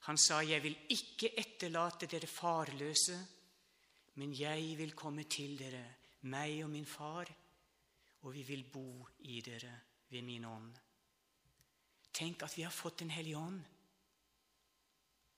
Han 0.00 0.18
sa, 0.18 0.40
'Jeg 0.40 0.62
vil 0.62 0.78
ikke 0.88 1.38
etterlate 1.38 2.06
dere 2.06 2.26
farløse, 2.26 3.26
men 4.14 4.32
jeg 4.40 4.78
vil 4.78 4.92
komme 4.92 5.24
til 5.24 5.58
dere, 5.58 5.94
meg 6.22 6.64
og 6.64 6.70
min 6.70 6.86
far, 6.86 7.45
og 8.26 8.34
vi 8.34 8.42
vil 8.42 8.66
bo 8.66 9.06
i 9.30 9.40
dere 9.40 9.72
ved 10.10 10.26
min 10.26 10.44
ånd.' 10.44 10.82
Tenk 12.16 12.42
at 12.42 12.56
vi 12.56 12.62
har 12.62 12.72
fått 12.72 12.98
Den 12.98 13.10
hellige 13.10 13.38
ånd 13.38 13.64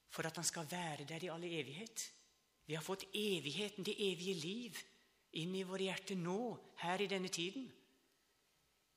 for 0.09 0.26
at 0.26 0.37
han 0.37 0.45
skal 0.45 0.71
være 0.71 1.04
der 1.04 1.25
i 1.25 1.28
all 1.28 1.45
evighet. 1.45 2.12
Vi 2.66 2.75
har 2.75 2.83
fått 2.83 3.04
evigheten, 3.14 3.85
det 3.85 3.95
evige 3.99 4.35
liv 4.35 4.78
inn 5.40 5.54
i 5.54 5.66
våre 5.68 5.90
hjerter 5.90 6.16
nå, 6.16 6.57
her 6.80 7.00
i 7.00 7.09
denne 7.11 7.28
tiden. 7.28 7.68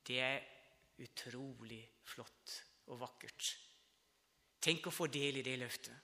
Det 0.08 0.20
er 0.20 0.40
utrolig 1.04 1.82
flott 2.04 2.56
og 2.88 3.02
vakkert. 3.02 3.52
Tenk 4.62 4.88
å 4.88 4.94
få 4.94 5.08
del 5.12 5.42
i 5.42 5.46
det 5.46 5.58
løftet. 5.60 5.96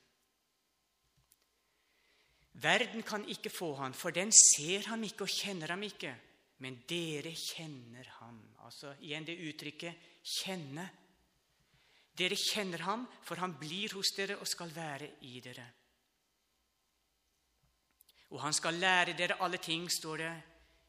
Verden 2.58 3.04
kan 3.06 3.26
ikke 3.30 3.54
få 3.54 3.76
han, 3.78 3.94
for 3.94 4.12
den 4.12 4.32
ser 4.34 4.88
ham 4.90 5.04
ikke 5.06 5.28
og 5.28 5.34
kjenner 5.34 5.76
ham 5.76 5.84
ikke. 5.86 6.16
Men 6.64 6.80
dere 6.90 7.34
kjenner 7.38 8.08
ham. 8.20 8.40
Altså 8.66 8.96
igjen 9.02 9.26
det 9.26 9.38
uttrykket 9.50 10.08
'kjenne'. 10.24 10.90
Dere 12.18 12.36
kjenner 12.36 12.82
ham, 12.82 13.08
for 13.24 13.38
han 13.38 13.54
blir 13.60 13.94
hos 13.94 14.10
dere 14.18 14.40
og 14.42 14.48
skal 14.48 14.74
være 14.74 15.10
i 15.22 15.40
dere. 15.40 15.68
Og 18.34 18.42
han 18.42 18.54
skal 18.54 18.74
lære 18.74 19.14
dere 19.18 19.38
alle 19.40 19.58
ting, 19.58 19.86
står 19.92 20.18
det 20.18 20.32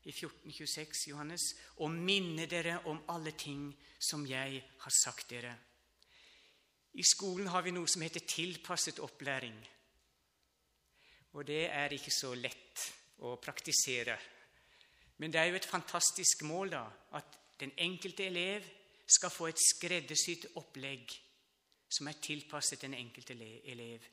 i 0.09 0.11
1426, 0.11 1.09
Johannes, 1.11 1.45
og 1.77 1.91
minne 1.91 2.47
dere 2.47 2.79
om 2.89 3.03
alle 3.13 3.35
ting 3.37 3.69
som 4.01 4.25
jeg 4.27 4.63
har 4.81 4.95
sagt 5.05 5.31
dere. 5.31 5.53
I 6.95 7.05
skolen 7.05 7.47
har 7.53 7.63
vi 7.63 7.75
noe 7.77 7.87
som 7.87 8.03
heter 8.03 8.25
tilpasset 8.27 8.99
opplæring. 9.05 9.59
Og 11.37 11.45
det 11.47 11.69
er 11.69 11.93
ikke 11.93 12.15
så 12.15 12.33
lett 12.35 12.87
å 13.23 13.37
praktisere. 13.37 14.17
Men 15.19 15.33
det 15.33 15.41
er 15.41 15.51
jo 15.51 15.59
et 15.59 15.67
fantastisk 15.67 16.43
mål 16.43 16.71
da, 16.71 16.85
at 17.19 17.39
den 17.61 17.73
enkelte 17.77 18.27
elev 18.27 18.65
skal 19.07 19.31
få 19.31 19.49
et 19.49 19.59
skreddersydd 19.59 20.47
opplegg 20.61 21.11
som 21.89 22.07
er 22.07 22.21
tilpasset 22.23 22.83
den 22.85 22.95
enkelte 22.95 23.35
elev. 23.65 24.05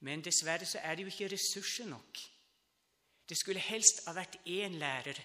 Men 0.00 0.24
dessverre 0.24 0.66
så 0.66 0.82
er 0.82 0.94
det 0.94 1.06
jo 1.06 1.12
ikke 1.12 1.30
ressurser 1.34 1.86
nok 1.86 2.20
det 3.32 3.38
skulle 3.38 3.62
helst 3.64 4.02
ha 4.04 4.12
vært 4.12 4.40
én 4.44 4.74
lærer 4.76 5.16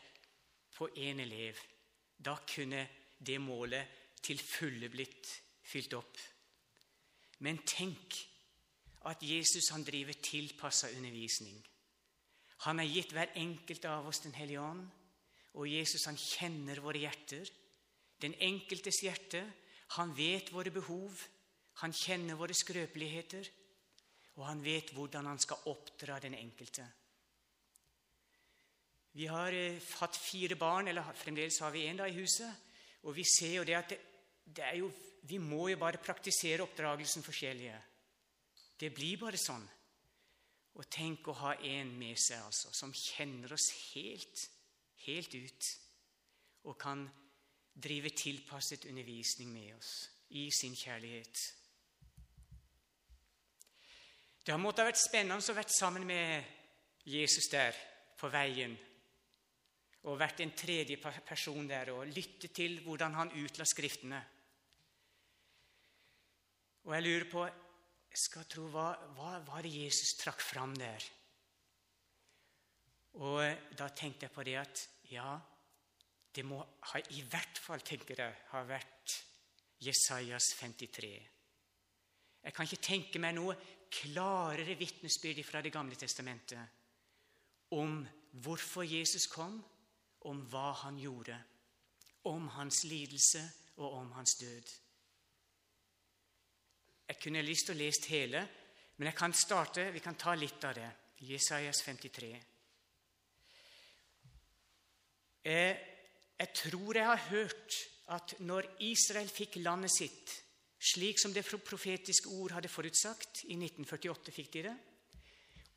på 0.77 0.87
én 0.95 1.19
elev. 1.19 1.57
Da 2.17 2.37
kunne 2.47 2.85
det 3.19 3.41
målet 3.41 3.97
til 4.23 4.39
fulle 4.39 4.87
blitt 4.89 5.27
fylt 5.67 5.93
opp. 5.97 6.19
Men 7.43 7.59
tenk 7.67 8.15
at 9.11 9.23
Jesus 9.23 9.67
han 9.73 9.83
driver 9.83 10.15
tilpassa 10.23 10.87
undervisning. 10.95 11.59
Han 12.63 12.79
har 12.79 12.87
gitt 12.87 13.11
hver 13.11 13.35
enkelt 13.35 13.85
av 13.85 14.07
oss 14.07 14.19
Den 14.19 14.33
hellige 14.33 14.61
ånd, 14.61 14.87
og 15.57 15.69
Jesus 15.69 16.05
han 16.05 16.19
kjenner 16.19 16.81
våre 16.83 17.01
hjerter. 17.01 17.49
Den 18.21 18.35
enkeltes 18.45 19.01
hjerte. 19.03 19.41
Han 19.97 20.13
vet 20.17 20.51
våre 20.53 20.73
behov. 20.73 21.17
Han 21.81 21.93
kjenner 21.93 22.37
våre 22.37 22.55
skrøpeligheter. 22.57 23.49
Og 24.37 24.45
han 24.45 24.61
vet 24.61 24.93
hvordan 24.93 25.29
han 25.31 25.41
skal 25.41 25.65
oppdra 25.71 26.19
den 26.21 26.37
enkelte. 26.37 26.85
Vi 29.17 29.25
har 29.25 29.53
eh, 29.53 29.81
hatt 29.97 30.17
fire 30.21 30.55
barn, 30.59 30.91
eller 30.91 31.15
fremdeles 31.17 31.57
har 31.65 31.73
vi 31.73 31.87
én 31.89 31.97
i 32.05 32.13
huset. 32.19 32.65
Og 33.09 33.15
vi 33.17 33.25
ser 33.25 33.55
jo 33.57 33.63
det 33.65 33.77
at 33.77 33.89
det, 33.89 33.97
det 34.45 34.65
er 34.65 34.77
jo, 34.77 34.91
vi 35.25 35.39
må 35.41 35.71
jo 35.71 35.79
bare 35.81 36.01
praktisere 36.01 36.61
oppdragelsen 36.67 37.25
forskjellige. 37.25 37.79
Det 38.77 38.91
blir 38.93 39.17
bare 39.17 39.39
sånn. 39.41 39.65
Og 40.77 40.85
tenk 40.93 41.31
å 41.31 41.39
ha 41.41 41.55
en 41.65 41.95
med 41.97 42.19
seg 42.21 42.43
altså, 42.45 42.69
som 42.77 42.93
kjenner 42.93 43.55
oss 43.55 43.71
helt, 43.95 44.43
helt 45.07 45.35
ut, 45.35 45.69
og 46.67 46.77
kan 46.79 47.05
drive 47.77 48.09
tilpasset 48.09 48.87
undervisning 48.89 49.51
med 49.53 49.75
oss 49.77 49.93
i 50.35 50.49
sin 50.51 50.75
kjærlighet. 50.75 51.43
Det 54.43 54.53
har 54.53 54.61
måttet 54.63 54.85
ha 54.85 54.89
vært 54.89 55.01
spennende 55.01 55.43
å 55.43 55.55
være 55.55 55.75
sammen 55.75 56.05
med 56.07 57.07
Jesus 57.07 57.49
der 57.51 57.75
på 58.17 58.29
veien 58.31 58.75
og 60.07 60.19
vært 60.19 60.41
en 60.43 60.53
tredje 60.55 60.97
person 61.27 61.67
der 61.67 61.91
og 61.91 62.07
lyttet 62.07 62.53
til 62.55 62.79
hvordan 62.85 63.15
han 63.17 63.33
utla 63.35 63.65
Skriftene. 63.67 64.19
Og 66.87 66.93
jeg 66.95 67.03
lurer 67.03 67.27
på 67.31 67.47
jeg 67.47 68.21
skal 68.23 68.47
tro, 68.49 68.69
hva, 68.71 68.87
hva 69.13 69.33
var 69.45 69.65
det 69.65 69.73
Jesus 69.75 70.15
trakk 70.17 70.39
fram 70.41 70.71
der? 70.79 71.03
Og 73.17 73.41
da 73.77 73.87
tenkte 73.89 74.27
jeg 74.27 74.33
på 74.33 74.43
det 74.45 74.57
at 74.61 74.83
ja, 75.09 75.37
det 76.35 76.45
må 76.45 76.59
ha, 76.61 76.99
i 77.17 77.23
hvert 77.25 77.57
fall 77.61 77.81
tenker 77.81 78.19
jeg, 78.21 78.35
ha 78.51 78.61
vært 78.67 79.15
Jesajas 79.81 80.51
53. 80.59 81.09
Jeg 82.43 82.53
kan 82.53 82.67
ikke 82.67 82.85
tenke 82.85 83.21
meg 83.21 83.33
noe 83.37 83.55
klarere 83.91 84.75
vitnesbyrd 84.77 85.41
fra 85.47 85.61
Det 85.63 85.71
gamle 85.73 85.95
testamentet 85.95 86.75
om 87.75 87.99
hvorfor 88.43 88.85
Jesus 88.87 89.25
kom, 89.27 89.57
om 90.29 90.43
hva 90.51 90.71
han 90.83 90.99
gjorde, 90.99 91.35
om 92.29 92.47
hans 92.55 92.83
lidelse 92.87 93.41
og 93.77 93.97
om 94.01 94.11
hans 94.15 94.35
død. 94.39 94.71
Jeg 97.07 97.19
kunne 97.23 97.43
lyst 97.43 97.67
til 97.67 97.75
å 97.75 97.79
lese 97.79 98.11
hele, 98.11 98.43
men 98.97 99.09
jeg 99.09 99.17
kan 99.17 99.33
starte, 99.35 99.89
vi 99.91 100.03
kan 100.03 100.15
ta 100.19 100.35
litt 100.35 100.63
av 100.67 100.75
det. 100.75 100.89
Jesajas 101.27 101.81
53. 101.85 102.31
Jeg, 105.47 105.77
jeg 106.39 106.53
tror 106.59 106.97
jeg 106.97 107.07
har 107.07 107.29
hørt 107.29 107.77
at 108.11 108.33
når 108.43 108.67
Israel 108.83 109.29
fikk 109.31 109.59
landet 109.63 109.93
sitt, 109.93 110.33
slik 110.77 111.19
som 111.19 111.33
det 111.33 111.45
profetiske 111.47 112.31
ord 112.35 112.57
hadde 112.57 112.71
forutsagt 112.71 113.45
I 113.47 113.55
1948 113.55 114.33
fikk 114.35 114.51
de 114.53 114.65
det. 114.67 114.75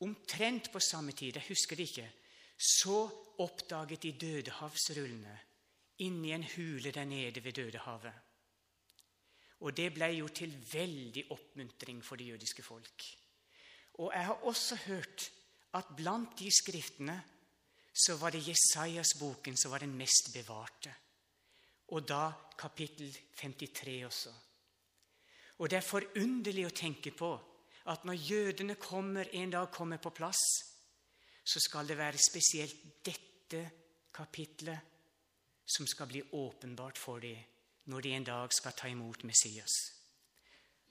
Omtrent 0.03 0.71
på 0.73 0.81
samme 0.83 1.13
tid, 1.13 1.37
jeg 1.37 1.49
husker 1.49 1.77
det 1.79 1.87
ikke, 1.91 2.09
så 2.57 2.99
oppdaget 3.41 4.03
de 4.03 4.13
Dødehavsrullene 4.21 5.39
inni 6.05 6.33
en 6.33 6.45
hule 6.57 6.91
der 6.93 7.05
nede 7.05 7.45
ved 7.45 7.53
Dødehavet. 7.53 8.13
Og 9.61 9.77
det 9.77 9.91
ble 9.93 10.09
jo 10.17 10.29
til 10.33 10.53
veldig 10.73 11.27
oppmuntring 11.31 12.01
for 12.05 12.17
det 12.17 12.31
jødiske 12.33 12.65
folk. 12.65 13.05
Og 14.01 14.13
jeg 14.15 14.25
har 14.25 14.47
også 14.49 14.77
hørt 14.87 15.31
at 15.77 15.93
blant 15.97 16.39
de 16.39 16.49
skriftene 16.51 17.21
så 17.93 18.17
var 18.17 18.31
det 18.31 18.47
Jesajas-boken 18.47 19.57
som 19.57 19.73
var 19.73 19.83
den 19.85 19.97
mest 19.99 20.33
bevarte. 20.35 20.93
Og 21.91 22.07
da 22.07 22.31
kapittel 22.59 23.11
53 23.37 24.05
også. 24.07 24.33
Og 25.59 25.69
det 25.69 25.81
er 25.81 25.87
forunderlig 25.87 26.67
å 26.69 26.75
tenke 26.75 27.13
på 27.13 27.31
at 27.91 28.05
når 28.07 28.23
jødene 28.23 28.77
kommer, 28.81 29.29
en 29.33 29.51
dag 29.53 29.71
kommer 29.73 29.99
på 29.99 30.13
plass, 30.15 30.41
så 31.45 31.61
skal 31.61 31.89
det 31.89 31.99
være 31.99 32.21
spesielt 32.21 33.05
dette 33.05 33.63
kapitlet 34.15 34.79
som 35.71 35.87
skal 35.87 36.09
bli 36.11 36.23
åpenbart 36.37 36.99
for 36.99 37.23
dem 37.23 37.39
når 37.91 38.05
de 38.05 38.13
en 38.15 38.27
dag 38.27 38.53
skal 38.55 38.77
ta 38.77 38.89
imot 38.91 39.25
Messias. 39.27 39.75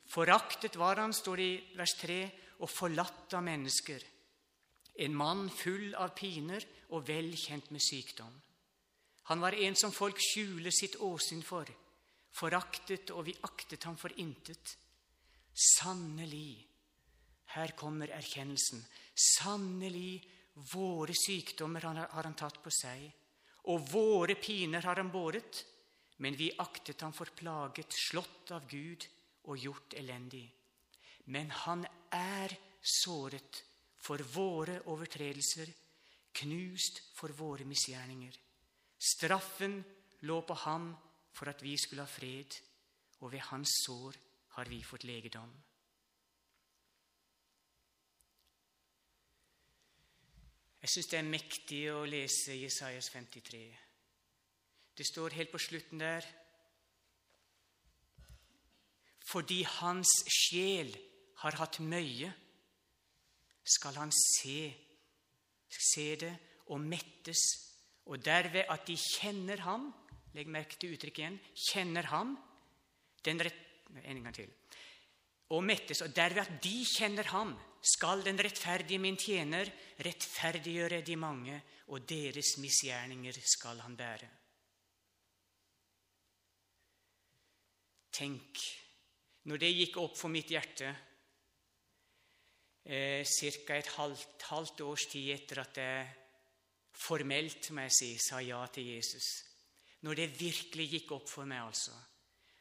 Foraktet 0.09 0.75
var 0.75 0.99
han, 0.99 1.13
står 1.13 1.37
det 1.37 1.45
i 1.45 1.77
vers 1.77 1.93
3, 2.01 2.19
og 2.59 2.71
forlatt 2.71 3.35
av 3.37 3.43
mennesker. 3.45 4.03
En 4.96 5.15
mann 5.15 5.50
full 5.50 5.93
av 5.96 6.15
piner 6.17 6.65
og 6.89 7.05
vel 7.08 7.31
kjent 7.38 7.69
med 7.72 7.84
sykdom. 7.84 8.34
Han 9.29 9.43
var 9.43 9.53
en 9.53 9.75
som 9.77 9.93
folk 9.93 10.17
skjuler 10.17 10.74
sitt 10.74 10.98
åsyn 11.05 11.43
for 11.46 11.69
foraktet, 12.34 13.12
og 13.13 13.27
vi 13.27 13.36
aktet 13.46 13.86
ham 13.86 13.98
for 13.98 14.13
intet. 14.22 14.75
Sannelig, 15.53 16.65
her 17.55 17.74
kommer 17.77 18.12
erkjennelsen. 18.15 18.81
Sannelig, 19.13 20.22
våre 20.74 21.13
sykdommer 21.15 21.86
har 21.89 22.24
han 22.24 22.38
tatt 22.38 22.60
på 22.63 22.72
seg, 22.74 23.05
og 23.69 23.86
våre 23.91 24.36
piner 24.39 24.86
har 24.86 25.01
han 25.01 25.12
båret. 25.13 25.65
Men 26.19 26.36
vi 26.36 26.50
aktet 26.60 27.00
ham 27.05 27.13
for 27.15 27.31
plaget, 27.31 27.96
slått 27.96 28.51
av 28.51 28.65
Gud 28.67 29.05
og 29.48 29.62
gjort 29.62 29.93
elendig. 29.96 30.50
Men 31.31 31.51
han 31.63 31.86
er 32.12 32.51
såret 32.84 33.62
for 33.99 34.23
våre 34.33 34.79
overtredelser, 34.91 35.71
knust 36.39 37.01
for 37.17 37.33
våre 37.35 37.65
misgjerninger. 37.67 38.35
Straffen 38.99 39.79
lå 40.27 40.41
på 40.47 40.55
ham 40.65 40.91
for 41.35 41.51
at 41.51 41.63
vi 41.63 41.75
skulle 41.77 42.03
ha 42.03 42.11
fred, 42.11 42.55
og 43.19 43.31
ved 43.31 43.43
hans 43.51 43.81
sår 43.85 44.15
har 44.55 44.69
vi 44.71 44.83
fått 44.83 45.03
legedom. 45.07 45.51
Jeg 50.79 50.89
syns 50.93 51.09
det 51.11 51.17
er 51.19 51.27
mektig 51.27 51.79
å 51.91 52.05
lese 52.07 52.55
Jesajas 52.55 53.11
53. 53.11 53.63
Det 54.95 55.07
står 55.07 55.35
helt 55.35 55.51
på 55.51 55.59
slutten 55.59 55.99
der 55.99 56.27
Fordi 59.29 59.59
hans 59.63 60.09
sjel 60.33 60.89
har 61.43 61.57
hatt 61.59 61.77
møye, 61.85 62.31
skal 63.69 63.97
han 64.01 64.12
se, 64.15 64.60
se 65.69 66.08
det 66.19 66.34
og 66.73 66.82
mettes, 66.82 67.41
og 68.10 68.21
derved 68.25 68.65
at 68.69 68.88
de 68.89 68.95
kjenner 68.97 69.62
ham, 69.65 69.89
Legg 70.38 70.49
merke 70.51 70.77
til 70.77 70.93
uttrykket 70.93 71.23
igjen. 71.23 71.39
Kjenner 71.58 72.10
ham 72.12 72.36
den 73.25 73.41
rett... 73.41 73.65
En 74.05 74.19
gang 74.21 74.36
til. 74.36 74.51
Og 75.55 75.63
mettes. 75.65 76.03
Og 76.05 76.13
derved 76.13 76.43
at 76.43 76.60
de 76.62 76.75
kjenner 76.86 77.32
ham, 77.34 77.55
skal 77.82 78.21
den 78.21 78.38
rettferdige 78.38 79.01
min 79.01 79.17
tjener 79.17 79.71
rettferdiggjøre 80.05 81.01
de 81.08 81.15
mange, 81.17 81.55
og 81.89 82.05
deres 82.05 82.58
misgjerninger 82.62 83.39
skal 83.55 83.82
han 83.82 83.95
bære. 83.97 84.29
Tenk, 88.13 88.62
når 89.49 89.62
det 89.63 89.73
gikk 89.73 89.97
opp 90.03 90.17
for 90.19 90.29
mitt 90.29 90.51
hjerte 90.51 90.91
eh, 92.89 93.21
ca. 93.23 93.78
et 93.78 93.93
halvt, 93.97 94.49
halvt 94.49 94.82
års 94.82 95.06
tid 95.12 95.30
etter 95.36 95.62
at 95.62 95.78
jeg 95.78 96.10
formelt 96.99 97.71
må 97.71 97.86
jeg 97.88 97.95
si, 97.95 98.10
sa 98.17 98.41
ja 98.43 98.65
til 98.73 98.95
Jesus 98.95 99.30
når 100.02 100.15
det 100.15 100.39
virkelig 100.39 100.86
gikk 100.93 101.12
opp 101.12 101.28
for 101.28 101.47
meg, 101.49 101.65
altså, 101.67 101.95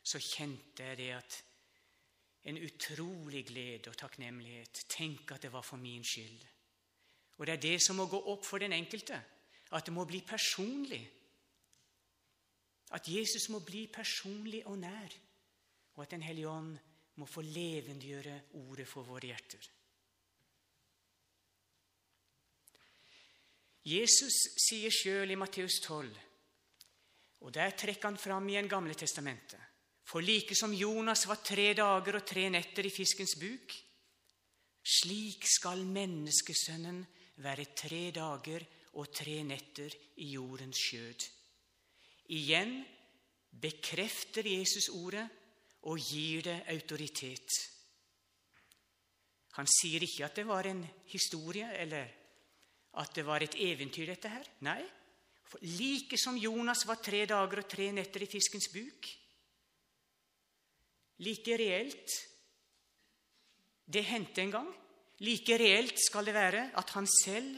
så 0.02 0.18
kjente 0.22 0.86
jeg 0.88 0.98
det 0.98 1.10
at 1.14 1.36
en 2.50 2.58
utrolig 2.64 3.44
glede 3.46 3.90
og 3.90 3.98
takknemlighet. 3.98 4.84
Tenk 4.88 5.34
at 5.34 5.44
det 5.44 5.52
var 5.52 5.62
for 5.62 5.76
min 5.78 6.04
skyld. 6.04 6.46
Og 7.38 7.46
det 7.46 7.54
er 7.54 7.62
det 7.62 7.76
som 7.82 7.98
må 8.00 8.08
gå 8.10 8.18
opp 8.32 8.46
for 8.46 8.58
den 8.58 8.72
enkelte. 8.72 9.20
At 9.70 9.86
det 9.86 9.94
må 9.94 10.06
bli 10.08 10.22
personlig. 10.26 11.02
At 12.96 13.08
Jesus 13.08 13.48
må 13.52 13.60
bli 13.60 13.86
personlig 13.92 14.64
og 14.66 14.78
nær. 14.78 15.14
Og 15.94 16.02
at 16.02 16.10
Den 16.10 16.22
hellige 16.22 16.48
ånd 16.48 16.78
må 17.14 17.26
få 17.26 17.42
levendegjøre 17.42 18.40
ordet 18.54 18.88
for 18.88 19.02
våre 19.02 19.26
hjerter. 19.26 19.68
Jesus 23.88 24.34
sier 24.60 24.92
sjøl 24.92 25.32
i 25.32 25.38
Matteus 25.38 25.78
12 25.80 26.10
og 27.38 27.54
Der 27.54 27.70
trekker 27.78 28.10
han 28.10 28.18
fram 28.18 28.48
igjen 28.50 28.68
Gamle 28.68 28.94
testamentet. 28.98 29.60
For 30.08 30.24
like 30.24 30.56
som 30.56 30.72
Jonas 30.74 31.26
var 31.28 31.42
tre 31.44 31.70
dager 31.76 32.18
og 32.18 32.26
tre 32.26 32.48
netter 32.50 32.86
i 32.88 32.92
fiskens 32.92 33.36
buk, 33.38 33.74
slik 34.82 35.44
skal 35.46 35.84
menneskesønnen 35.84 37.02
være 37.44 37.68
tre 37.76 38.08
dager 38.16 38.64
og 38.98 39.12
tre 39.14 39.42
netter 39.44 39.92
i 40.24 40.32
jordens 40.32 40.80
skjød. 40.80 41.26
Igjen 42.34 42.72
bekrefter 43.60 44.48
Jesus 44.48 44.88
ordet 44.96 45.28
og 45.88 46.00
gir 46.00 46.42
det 46.48 46.56
autoritet. 46.72 47.60
Han 49.60 49.68
sier 49.68 50.02
ikke 50.04 50.24
at 50.26 50.40
det 50.40 50.46
var 50.48 50.66
en 50.66 50.82
historie 51.12 51.68
eller 51.78 52.17
at 52.94 53.14
det 53.14 53.24
var 53.26 53.44
et 53.44 53.56
eventyr, 53.60 54.06
dette 54.08 54.30
her. 54.32 54.48
Nei, 54.66 54.80
for 55.48 55.62
like 55.78 56.18
som 56.20 56.36
Jonas 56.36 56.84
var 56.88 57.00
tre 57.02 57.24
dager 57.28 57.62
og 57.62 57.68
tre 57.70 57.90
netter 57.92 58.24
i 58.24 58.30
fiskens 58.30 58.70
buk, 58.72 59.12
like 61.24 61.58
reelt 61.58 62.24
Det 63.88 64.02
hendte 64.04 64.42
en 64.42 64.50
gang. 64.52 64.66
Like 65.24 65.56
reelt 65.56 65.96
skal 65.96 66.26
det 66.28 66.34
være 66.36 66.66
at 66.76 66.90
han 66.92 67.06
selv 67.08 67.54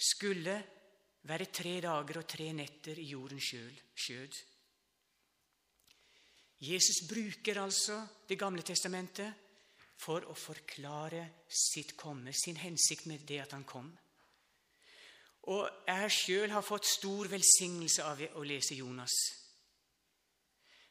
skulle 0.00 0.54
være 1.28 1.50
tre 1.52 1.74
dager 1.84 2.22
og 2.22 2.26
tre 2.26 2.46
netter 2.56 2.98
i 2.98 3.10
jordens 3.10 3.50
skjød. 3.94 4.38
Jesus 6.64 7.04
bruker 7.08 7.60
altså 7.60 8.00
Det 8.28 8.38
gamle 8.38 8.62
testamentet 8.62 9.44
for 10.00 10.24
å 10.24 10.34
forklare 10.34 11.44
sitt 11.46 11.92
komme, 11.96 12.32
sin 12.32 12.56
hensikt 12.56 13.06
med 13.06 13.28
det 13.28 13.42
at 13.44 13.52
han 13.52 13.68
kom. 13.68 13.92
Og 15.52 15.68
jeg 15.86 16.12
sjøl 16.12 16.52
har 16.54 16.64
fått 16.64 16.86
stor 16.88 17.28
velsignelse 17.28 18.04
av 18.04 18.20
å 18.40 18.44
lese 18.46 18.78
Jonas. 18.78 19.14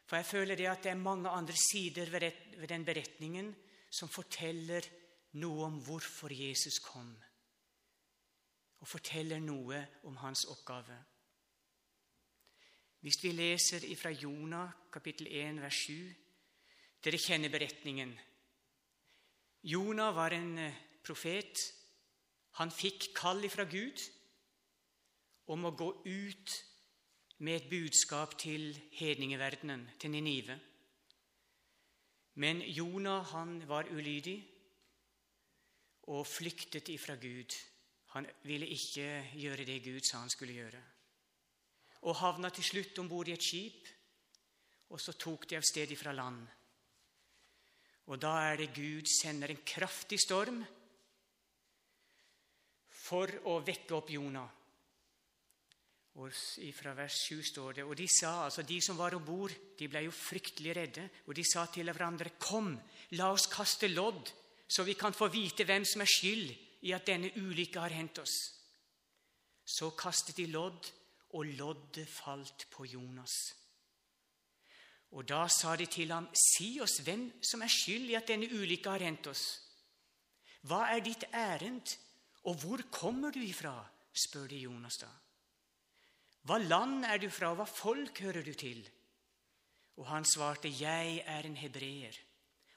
For 0.06 0.20
jeg 0.20 0.30
føler 0.30 0.60
det 0.60 0.68
at 0.70 0.84
det 0.86 0.92
er 0.92 1.00
mange 1.02 1.32
andre 1.32 1.56
sider 1.58 2.12
ved 2.13 2.68
den 2.70 2.86
beretningen 2.86 3.50
som 3.89 4.12
forteller 4.12 4.86
noe 5.42 5.66
om 5.66 5.80
hvorfor 5.82 6.34
Jesus 6.34 6.78
kom, 6.84 7.10
og 8.78 8.89
forteller 8.89 9.42
noe 9.42 9.80
om 10.06 10.20
hans 10.22 10.46
oppgave. 10.52 11.00
Hvis 13.04 13.24
vi 13.24 13.34
leser 13.36 13.88
fra 14.00 14.12
Jonah 14.13 14.70
kapittel 14.94 15.28
1 15.28 15.63
vers 15.63 15.80
7 15.88 15.96
Dere 17.04 17.20
kjenner 17.20 17.52
beretningen. 17.52 18.13
Jonah 19.68 20.13
var 20.16 20.32
en 20.32 20.54
eh, 20.58 20.78
profet. 21.04 21.60
Han 22.62 22.72
fikk 22.72 23.10
kall 23.18 23.44
ifra 23.44 23.66
Gud 23.68 24.00
om 25.51 25.65
å 25.65 25.75
gå 25.75 25.89
ut 26.06 26.53
med 27.43 27.58
et 27.58 27.69
budskap 27.69 28.38
til 28.39 28.71
hedningeverdenen, 28.95 29.89
til 29.99 30.13
Ninive. 30.13 30.60
Men 32.39 32.62
Jonah 32.62 33.25
han 33.34 33.60
var 33.67 33.91
ulydig 33.91 34.39
og 36.13 36.25
flyktet 36.27 36.89
ifra 36.89 37.15
Gud. 37.15 37.56
Han 38.15 38.27
ville 38.43 38.67
ikke 38.69 39.36
gjøre 39.36 39.65
det 39.65 39.84
Gud 39.84 40.06
sa 40.06 40.21
han 40.23 40.32
skulle 40.32 40.56
gjøre. 40.56 40.82
Og 42.03 42.17
havna 42.19 42.49
til 42.49 42.65
slutt 42.67 42.99
om 42.99 43.10
bord 43.10 43.27
i 43.27 43.36
et 43.36 43.43
skip, 43.43 43.88
og 44.89 45.01
så 45.01 45.15
tok 45.17 45.47
de 45.49 45.58
av 45.58 45.65
sted 45.65 45.93
fra 45.97 46.12
land. 46.13 46.41
Og 48.12 48.19
da 48.19 48.34
er 48.49 48.60
det 48.60 48.73
Gud 48.75 49.08
sender 49.08 49.53
en 49.53 49.63
kraftig 49.65 50.19
storm 50.19 50.60
for 53.03 53.32
å 53.49 53.62
vekke 53.63 53.95
opp 53.95 54.12
Jonah. 54.12 54.49
Og 56.15 56.30
Fra 56.78 56.93
vers 56.93 57.15
7 57.28 57.41
står 57.43 57.71
det 57.73 57.84
Og 57.84 57.97
de 57.97 58.08
sa, 58.08 58.45
altså 58.45 58.62
de 58.62 58.82
som 58.82 58.97
var 58.97 59.15
om 59.15 59.26
bord, 59.26 59.54
de 59.80 59.88
ble 59.89 60.04
jo 60.06 60.12
fryktelig 60.12 60.76
redde. 60.76 61.10
Og 61.28 61.36
de 61.36 61.43
sa 61.43 61.65
til 61.65 61.91
hverandre, 61.91 62.38
'Kom, 62.39 62.80
la 63.12 63.32
oss 63.32 63.47
kaste 63.47 63.88
lodd, 63.88 64.32
så 64.67 64.84
vi 64.84 64.93
kan 64.93 65.13
få 65.13 65.28
vite 65.28 65.63
hvem 65.63 65.86
som 65.86 66.02
er 66.02 66.06
skyld 66.06 66.56
i 66.82 66.91
at 66.91 67.08
denne 67.08 67.32
ulykka 67.36 67.80
har 67.80 67.89
hendt 67.89 68.19
oss.' 68.19 68.54
Så 69.65 69.89
kastet 69.89 70.38
de 70.38 70.45
lodd, 70.47 70.91
og 71.34 71.45
loddet 71.45 72.08
falt 72.08 72.67
på 72.69 72.86
Jonas. 72.86 73.34
Og 75.12 75.28
da 75.30 75.47
sa 75.47 75.76
de 75.76 75.86
til 75.86 76.12
ham, 76.12 76.28
'Si 76.34 76.80
oss 76.82 76.99
hvem 76.99 77.43
som 77.43 77.62
er 77.62 77.67
skyld 77.67 78.10
i 78.10 78.15
at 78.15 78.28
denne 78.28 78.49
ulykka 78.54 78.89
har 78.89 78.99
hendt 78.99 79.28
oss.' 79.28 79.60
'Hva 80.62 80.95
er 80.95 80.99
ditt 80.99 81.23
ærend, 81.34 81.97
og 82.43 82.56
hvor 82.56 82.82
kommer 82.91 83.32
du 83.32 83.39
ifra?' 83.39 83.89
spør 84.13 84.47
de 84.47 84.58
Jonas 84.58 84.97
da. 85.02 85.08
Hva 86.43 86.58
land 86.60 87.06
er 87.08 87.21
du 87.23 87.29
fra, 87.32 87.53
og 87.53 87.62
hva 87.62 87.67
folk 87.69 88.19
hører 88.19 88.43
du 88.43 88.53
til? 88.53 88.84
Og 89.97 90.08
han 90.10 90.25
svarte, 90.27 90.67
Jeg 90.67 91.23
er 91.25 91.45
en 91.47 91.56
hebreer, 91.56 92.17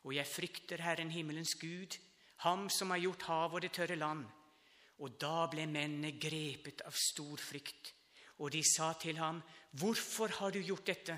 og 0.04 0.14
jeg 0.14 0.26
frykter 0.26 0.82
Herren 0.82 1.10
himmelens 1.10 1.54
Gud, 1.60 1.98
Ham 2.44 2.68
som 2.68 2.90
har 2.92 3.00
gjort 3.00 3.22
hav 3.22 3.54
og 3.54 3.62
det 3.64 3.72
tørre 3.72 3.96
land. 3.96 4.26
Og 5.00 5.14
da 5.20 5.46
ble 5.48 5.64
mennene 5.66 6.18
grepet 6.20 6.82
av 6.84 6.92
stor 6.92 7.40
frykt, 7.40 7.94
og 8.44 8.52
de 8.52 8.60
sa 8.64 8.92
til 9.00 9.16
ham, 9.16 9.40
Hvorfor 9.72 10.28
har 10.28 10.52
du 10.52 10.60
gjort 10.60 10.86
dette? 10.86 11.16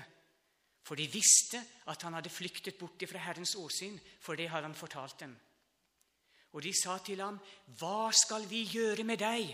For 0.83 0.95
de 0.95 1.07
visste 1.11 1.59
at 1.91 2.01
han 2.01 2.15
hadde 2.15 2.31
flyktet 2.31 2.79
bort 2.79 3.03
fra 3.07 3.19
Herrens 3.19 3.55
åsyn, 3.59 3.99
for 4.19 4.35
det 4.35 4.49
hadde 4.49 4.71
han 4.71 4.75
fortalt 4.79 5.19
dem. 5.19 5.35
Og 6.55 6.63
de 6.63 6.71
sa 6.73 6.97
til 7.03 7.21
ham, 7.21 7.39
Hva 7.79 8.09
skal 8.15 8.47
vi 8.49 8.63
gjøre 8.63 9.03
med 9.03 9.19
deg 9.19 9.51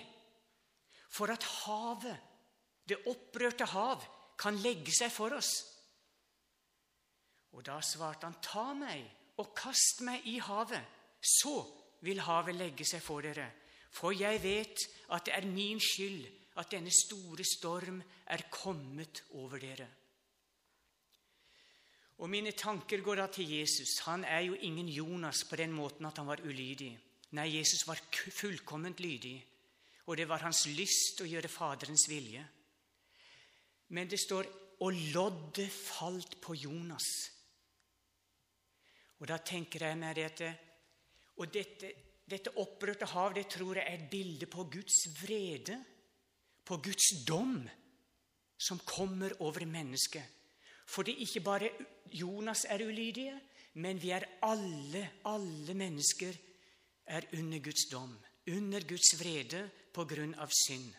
for 1.10 1.31
at 1.31 1.43
havet 1.65 2.35
det 2.88 3.02
opprørte 3.10 3.67
hav, 3.71 4.04
kan 4.38 4.58
legge 4.62 4.93
seg 4.93 5.12
for 5.13 5.36
oss. 5.38 5.52
Og 7.56 7.63
da 7.65 7.80
svarte 7.84 8.28
han, 8.28 8.38
ta 8.43 8.74
meg 8.76 9.06
og 9.41 9.54
kast 9.56 10.04
meg 10.06 10.26
i 10.28 10.38
havet, 10.43 10.84
så 11.19 11.58
vil 12.06 12.21
havet 12.21 12.58
legge 12.60 12.88
seg 12.88 13.04
for 13.04 13.26
dere. 13.26 13.48
For 13.95 14.15
jeg 14.15 14.41
vet 14.43 14.88
at 15.15 15.28
det 15.28 15.36
er 15.38 15.48
min 15.48 15.80
skyld 15.80 16.26
at 16.60 16.71
denne 16.71 16.91
store 16.93 17.43
storm 17.48 18.02
er 18.32 18.48
kommet 18.52 19.24
over 19.39 19.60
dere. 19.60 19.88
Og 22.24 22.30
Mine 22.32 22.52
tanker 22.56 23.02
går 23.04 23.19
da 23.19 23.26
til 23.28 23.50
Jesus. 23.58 23.98
Han 24.08 24.24
er 24.24 24.45
jo 24.48 24.56
ingen 24.56 24.88
Jonas 24.88 25.43
på 25.50 25.58
den 25.60 25.74
måten 25.76 26.06
at 26.08 26.17
han 26.17 26.28
var 26.28 26.43
ulydig. 26.43 26.93
Nei, 27.36 27.58
Jesus 27.58 27.84
var 27.88 28.00
fullkomment 28.32 29.02
lydig, 29.04 29.36
og 30.06 30.15
det 30.17 30.28
var 30.30 30.45
hans 30.45 30.63
lyst 30.71 31.19
å 31.19 31.28
gjøre 31.28 31.52
Faderens 31.52 32.06
vilje. 32.08 32.45
Men 33.89 34.08
det 34.08 34.19
står 34.19 34.45
'og 34.80 34.93
loddet 35.13 35.71
falt 35.71 36.41
på 36.41 36.54
Jonas'. 36.54 37.32
Og 39.19 39.28
Da 39.28 39.38
tenker 39.38 39.86
jeg 39.86 39.98
meg 39.98 40.17
at 40.17 40.41
og 41.38 41.52
dette, 41.54 41.91
dette 42.30 42.54
opprørte 42.58 43.06
hav 43.06 43.34
det 43.36 43.48
tror 43.52 43.76
jeg 43.76 43.86
er 43.88 43.98
et 43.98 44.10
bilde 44.12 44.45
på 44.45 44.63
Guds 44.71 45.02
vrede, 45.21 45.86
på 46.65 46.78
Guds 46.78 47.26
dom, 47.28 47.69
som 48.58 48.80
kommer 48.80 49.36
over 49.39 49.65
mennesket. 49.65 50.24
Fordi 50.88 51.12
ikke 51.26 51.43
bare 51.43 51.69
Jonas 52.13 52.65
er 52.69 52.86
ulydige, 52.86 53.39
men 53.74 54.02
vi 54.02 54.10
er 54.15 54.24
alle, 54.41 55.10
alle 55.26 55.74
mennesker 55.74 56.34
er 57.06 57.28
under 57.34 57.60
Guds 57.60 57.89
dom, 57.91 58.15
under 58.48 58.88
Guds 58.88 59.12
vrede 59.19 59.69
på 59.93 60.06
grunn 60.06 60.36
av 60.39 60.54
synd. 60.54 60.93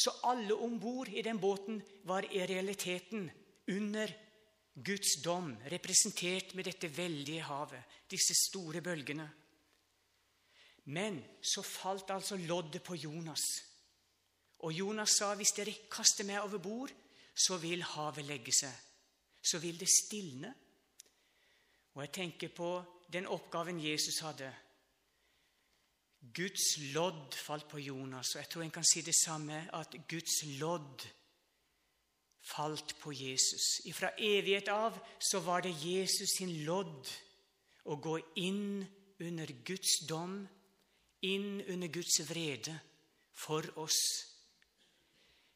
Så 0.00 0.14
alle 0.24 0.54
om 0.54 0.78
bord 0.80 1.08
i 1.12 1.22
den 1.22 1.40
båten 1.40 1.82
var 2.08 2.24
i 2.24 2.40
realiteten 2.46 3.26
under 3.68 4.12
Guds 4.74 5.18
dom, 5.24 5.50
representert 5.68 6.54
med 6.54 6.64
dette 6.70 6.88
veldige 6.96 7.44
havet, 7.44 7.98
disse 8.08 8.34
store 8.46 8.80
bølgene. 8.80 9.26
Men 10.84 11.20
så 11.42 11.62
falt 11.62 12.10
altså 12.10 12.38
loddet 12.40 12.82
på 12.82 12.96
Jonas. 12.96 13.44
Og 14.58 14.72
Jonas 14.72 15.10
sa, 15.18 15.34
'Hvis 15.34 15.52
dere 15.56 15.74
kaster 15.90 16.24
meg 16.24 16.40
over 16.40 16.58
bord, 16.58 16.92
så 17.34 17.56
vil 17.56 17.82
havet 17.82 18.24
legge 18.24 18.52
seg.' 18.52 18.80
Så 19.42 19.58
vil 19.58 19.80
det 19.80 19.88
stilne. 19.88 20.54
Og 21.94 22.02
jeg 22.02 22.12
tenker 22.12 22.48
på 22.48 22.84
den 23.12 23.26
oppgaven 23.26 23.80
Jesus 23.80 24.18
hadde. 24.18 24.54
Guds 26.20 26.76
lodd 26.92 27.34
falt 27.34 27.68
på 27.70 27.80
Jonas, 27.80 28.34
og 28.34 28.42
jeg 28.42 28.50
tror 28.52 28.62
en 28.66 28.74
kan 28.74 28.86
si 28.86 29.02
det 29.02 29.16
samme, 29.16 29.62
at 29.72 29.96
Guds 30.08 30.42
lodd 30.60 31.06
falt 32.44 32.94
på 33.00 33.12
Jesus. 33.16 33.80
Fra 33.96 34.12
evighet 34.16 34.68
av 34.72 34.96
så 35.18 35.40
var 35.44 35.64
det 35.64 35.76
Jesus 35.80 36.36
sin 36.36 36.52
lodd 36.66 37.08
å 37.88 37.96
gå 37.96 38.18
inn 38.42 38.82
under 39.20 39.52
Guds 39.64 40.00
dom, 40.08 40.42
inn 41.24 41.60
under 41.68 41.88
Guds 41.92 42.20
vrede 42.28 42.76
for 43.36 43.64
oss. 43.80 44.00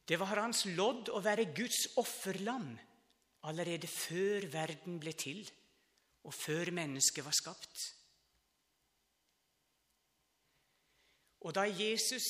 Det 0.05 0.19
var 0.21 0.43
hans 0.43 0.65
lodd 0.77 1.09
å 1.13 1.23
være 1.25 1.53
Guds 1.57 1.95
offerlam 2.01 2.75
allerede 3.49 3.89
før 3.89 4.49
verden 4.53 4.99
ble 5.01 5.13
til, 5.17 5.45
og 6.25 6.33
før 6.33 6.73
mennesket 6.77 7.25
var 7.25 7.37
skapt. 7.37 7.85
Og 11.45 11.53
da 11.57 11.67
Jesus 11.69 12.27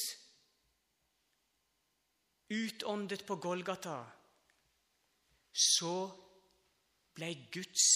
utåndet 2.51 3.25
på 3.27 3.37
Golgata, 3.43 4.01
så 5.55 5.95
ble 7.15 7.31
Guds 7.55 7.87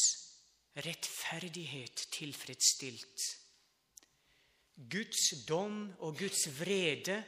rettferdighet 0.78 2.06
tilfredsstilt. 2.14 3.24
Guds 4.78 5.32
dom 5.48 5.88
og 5.98 6.20
Guds 6.20 6.46
vrede, 6.60 7.18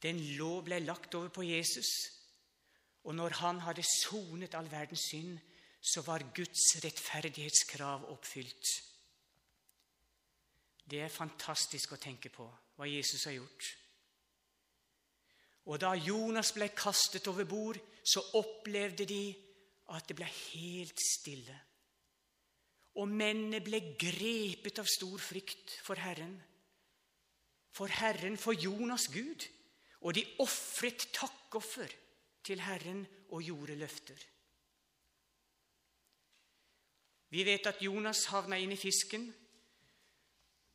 den 0.00 0.22
lov 0.38 0.64
ble 0.64 0.80
lagt 0.80 1.14
over 1.14 1.28
på 1.28 1.44
Jesus. 1.44 1.90
Og 3.04 3.14
når 3.14 3.36
han 3.42 3.60
hadde 3.60 3.84
sonet 3.84 4.56
all 4.56 4.70
verdens 4.72 5.04
synd, 5.12 5.36
så 5.80 6.00
var 6.04 6.24
Guds 6.36 6.64
rettferdighetskrav 6.84 8.08
oppfylt. 8.12 8.72
Det 10.90 11.04
er 11.04 11.12
fantastisk 11.12 11.94
å 11.94 12.00
tenke 12.02 12.32
på 12.34 12.46
hva 12.76 12.88
Jesus 12.88 13.28
har 13.28 13.36
gjort. 13.36 13.68
Og 15.70 15.78
da 15.78 15.92
Jonas 15.94 16.50
ble 16.56 16.70
kastet 16.74 17.28
over 17.30 17.46
bord, 17.46 17.78
så 18.02 18.22
opplevde 18.40 19.06
de 19.06 19.22
at 19.94 20.08
det 20.08 20.16
ble 20.18 20.26
helt 20.26 21.02
stille. 21.02 21.56
Og 22.98 23.06
mennene 23.06 23.60
ble 23.62 23.94
grepet 24.00 24.80
av 24.82 24.88
stor 24.90 25.20
frykt 25.22 25.76
for 25.84 26.00
Herren. 26.00 26.34
For 27.70 27.92
Herren, 28.00 28.38
for 28.40 28.56
Jonas 28.56 29.06
Gud. 29.12 29.46
Og 30.00 30.16
de 30.16 30.24
ofret 30.42 31.10
takkoffer 31.14 31.92
til 32.42 32.62
Herren 32.64 33.04
og 33.30 33.44
gjorde 33.46 33.76
løfter. 33.78 34.18
Vi 37.30 37.44
vet 37.46 37.68
at 37.70 37.82
Jonas 37.84 38.24
havna 38.32 38.58
inn 38.58 38.72
i 38.74 38.80
fisken, 38.80 39.28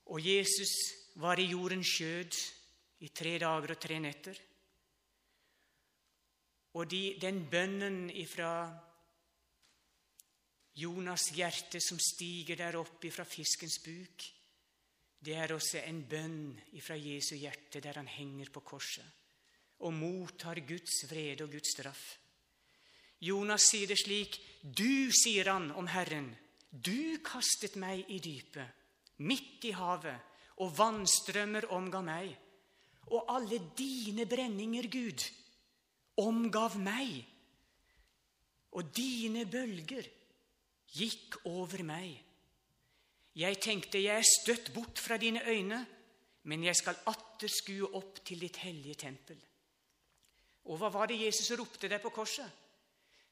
og 0.06 0.22
Jesus 0.22 0.74
var 1.22 1.40
i 1.40 1.50
jordens 1.50 1.90
skjød 1.96 2.38
i 3.06 3.10
tre 3.10 3.38
dager 3.42 3.74
og 3.74 3.80
tre 3.82 4.00
netter. 4.00 4.38
Og 6.76 6.90
de, 6.92 7.16
den 7.22 7.46
bønnen 7.50 8.10
ifra 8.12 8.52
Jonas' 10.76 11.32
hjerte 11.32 11.80
som 11.80 12.00
stiger 12.00 12.60
der 12.60 12.76
oppe 12.76 13.12
fra 13.12 13.24
fiskens 13.24 13.80
buk, 13.84 14.26
det 15.26 15.38
er 15.40 15.56
også 15.56 15.82
en 15.88 16.04
bønn 16.06 16.42
ifra 16.78 16.98
Jesu 17.00 17.36
hjerte 17.40 17.80
der 17.82 17.98
han 17.98 18.12
henger 18.12 18.52
på 18.54 18.62
korset 18.62 19.08
og 19.80 19.94
mottar 19.94 20.62
Guds 20.68 21.02
vrede 21.10 21.44
og 21.44 21.52
Guds 21.56 21.74
straff. 21.74 22.04
Jonas 23.20 23.70
sier 23.72 23.90
det 23.90 23.98
slik.: 24.00 24.38
Du, 24.62 25.12
sier 25.12 25.50
han 25.52 25.72
om 25.72 25.88
Herren, 25.88 26.30
du 26.72 27.18
kastet 27.24 27.76
meg 27.80 28.06
i 28.12 28.20
dypet, 28.20 28.68
midt 29.18 29.68
i 29.70 29.72
havet, 29.76 30.34
og 30.64 30.74
vannstrømmer 30.78 31.68
omga 31.76 32.02
meg. 32.06 32.36
Og 33.12 33.26
alle 33.30 33.60
dine 33.78 34.26
brenninger, 34.26 34.88
Gud, 34.92 35.26
omgav 36.18 36.78
meg. 36.82 37.26
Og 38.76 38.92
dine 38.96 39.46
bølger 39.46 40.08
gikk 40.96 41.40
over 41.46 41.84
meg. 41.84 42.16
Jeg 43.36 43.60
tenkte, 43.60 44.00
jeg 44.00 44.24
er 44.24 44.28
støtt 44.28 44.72
bort 44.74 45.00
fra 45.00 45.18
dine 45.20 45.44
øyne, 45.44 45.82
men 46.48 46.64
jeg 46.64 46.78
skal 46.80 47.00
atter 47.12 47.52
skue 47.52 47.90
opp 47.98 48.22
til 48.26 48.40
ditt 48.40 48.62
hellige 48.64 49.02
tempel. 49.06 49.40
Og 50.66 50.80
hva 50.80 50.90
var 50.94 51.10
det 51.12 51.20
Jesus 51.20 51.52
ropte 51.60 51.90
der 51.92 52.02
på 52.02 52.14
korset? 52.16 52.48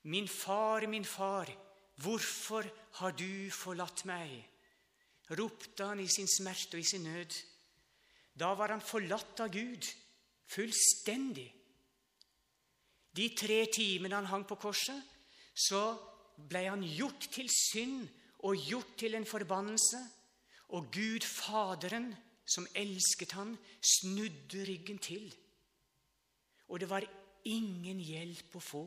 Min 0.04 0.28
far, 0.28 0.86
min 0.88 1.06
far, 1.06 1.48
hvorfor 2.04 2.68
har 3.00 3.16
du 3.16 3.50
forlatt 3.54 4.04
meg? 4.06 4.44
Ropte 5.30 5.86
han 5.88 6.02
i 6.04 6.08
sin 6.12 6.28
smerte 6.28 6.78
og 6.78 6.84
i 6.84 6.88
sin 6.88 7.06
nød. 7.08 7.36
Da 8.40 8.54
var 8.58 8.74
han 8.74 8.82
forlatt 8.82 9.44
av 9.46 9.52
Gud 9.54 9.88
fullstendig. 10.50 11.48
De 13.14 13.30
tre 13.38 13.64
timene 13.74 14.18
han 14.18 14.30
hang 14.30 14.46
på 14.50 14.58
korset, 14.58 15.00
så 15.54 15.94
ble 16.50 16.66
han 16.66 16.84
gjort 16.84 17.30
til 17.34 17.50
synd 17.54 18.08
og 18.44 18.58
gjort 18.58 18.98
til 19.00 19.16
en 19.16 19.28
forbannelse. 19.30 20.02
Og 20.74 20.90
Gud 20.92 21.26
Faderen, 21.28 22.10
som 22.46 22.66
elsket 22.76 23.36
han, 23.38 23.54
snudde 23.80 24.66
ryggen 24.66 24.98
til. 24.98 25.30
Og 26.74 26.82
det 26.82 26.90
var 26.90 27.06
ingen 27.46 28.00
hjelp 28.02 28.56
å 28.58 28.64
få. 28.64 28.86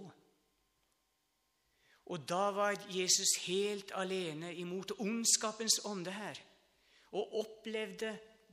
Og 2.07 2.23
da 2.29 2.51
var 2.55 2.79
Jesus 2.93 3.35
helt 3.47 3.91
alene 3.99 4.53
imot 4.55 4.95
ondskapens 5.03 5.81
ånde 5.85 6.13
her 6.15 6.39
og 7.17 7.35
opplevde 7.41 8.13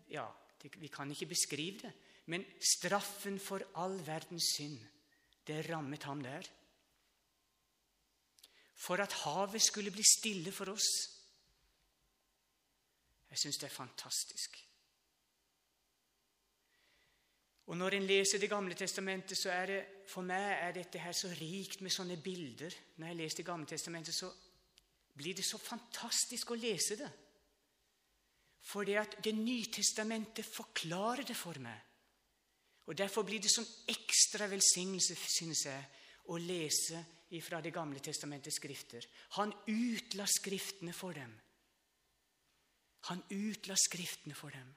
ja, 0.09 0.25
Vi 0.63 0.87
kan 0.87 1.11
ikke 1.11 1.25
beskrive 1.25 1.79
det, 1.79 1.91
men 2.25 2.45
straffen 2.63 3.39
for 3.39 3.59
all 3.75 3.97
verdens 4.07 4.53
synd, 4.55 4.77
det 5.47 5.69
rammet 5.69 6.03
ham 6.03 6.21
der. 6.23 6.47
For 8.75 8.95
at 8.95 9.13
havet 9.25 9.61
skulle 9.61 9.91
bli 9.91 10.03
stille 10.07 10.51
for 10.51 10.71
oss. 10.71 10.87
Jeg 13.29 13.39
syns 13.39 13.57
det 13.57 13.67
er 13.67 13.75
fantastisk. 13.75 14.57
Og 17.67 17.77
Når 17.77 17.93
en 17.93 18.07
leser 18.07 18.39
Det 18.39 18.49
gamle 18.49 18.75
testamentet, 18.75 19.37
så 19.37 19.49
er 19.49 19.65
det 19.65 19.85
for 20.07 20.21
meg 20.21 20.51
er 20.51 20.73
dette 20.75 20.99
her 20.99 21.13
så 21.15 21.29
rikt 21.31 21.81
med 21.81 21.91
sånne 21.91 22.17
bilder. 22.17 22.73
Når 22.97 23.07
jeg 23.07 23.15
leser 23.15 23.37
Det 23.37 23.45
gamle 23.45 23.65
testamentet, 23.65 24.15
så 24.15 24.31
blir 25.15 25.35
det 25.35 25.45
så 25.45 25.57
fantastisk 25.57 26.51
å 26.51 26.59
lese 26.59 26.97
det. 26.99 27.09
For 28.63 28.83
det 28.83 28.97
at 28.97 29.17
Det 29.23 29.35
nye 29.35 29.71
testamentet 29.71 30.45
forklarer 30.45 31.23
det 31.23 31.35
for 31.35 31.59
meg. 31.59 31.79
Og 32.85 32.97
Derfor 32.97 33.23
blir 33.23 33.39
det 33.39 33.51
sånn 33.51 33.67
ekstra 33.87 34.47
velsignelse, 34.51 35.15
synes 35.15 35.65
jeg, 35.65 35.83
å 36.25 36.37
lese 36.37 37.05
fra 37.41 37.61
Det 37.61 37.73
gamle 37.73 37.99
testamentets 37.99 38.59
skrifter. 38.59 39.05
Han 39.39 39.53
utla 39.67 40.25
Skriftene 40.27 40.93
for 40.93 41.13
dem. 41.13 41.31
Han 43.09 43.23
utla 43.29 43.75
Skriftene 43.75 44.35
for 44.35 44.49
dem. 44.49 44.69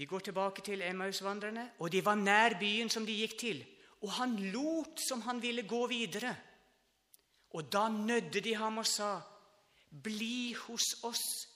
Vi 0.00 0.06
går 0.08 0.22
tilbake 0.24 0.62
til 0.64 0.80
Emmausvandrerne, 0.82 1.66
og 1.78 1.90
de 1.92 2.00
var 2.04 2.16
nær 2.16 2.54
byen 2.56 2.88
som 2.88 3.04
de 3.04 3.18
gikk 3.18 3.34
til. 3.36 3.58
Og 4.00 4.12
han 4.16 4.38
lot 4.48 5.02
som 5.04 5.20
han 5.26 5.42
ville 5.42 5.66
gå 5.68 5.80
videre. 5.90 6.30
Og 7.52 7.68
da 7.72 7.82
nødde 7.92 8.40
de 8.40 8.54
ham 8.56 8.78
og 8.78 8.86
sa, 8.86 9.20
'Bli 9.90 10.52
hos 10.52 10.86
oss, 11.02 11.48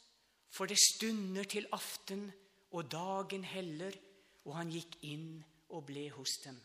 for 0.50 0.66
det 0.66 0.78
stunder 0.78 1.44
til 1.44 1.66
aften, 1.72 2.33
og 2.70 2.90
dagen 2.92 3.44
heller.' 3.44 3.98
Og 4.44 4.57
han 4.57 4.70
gikk 4.70 4.98
inn 5.02 5.44
og 5.68 5.87
ble 5.87 6.11
hos 6.11 6.37
dem. 6.44 6.61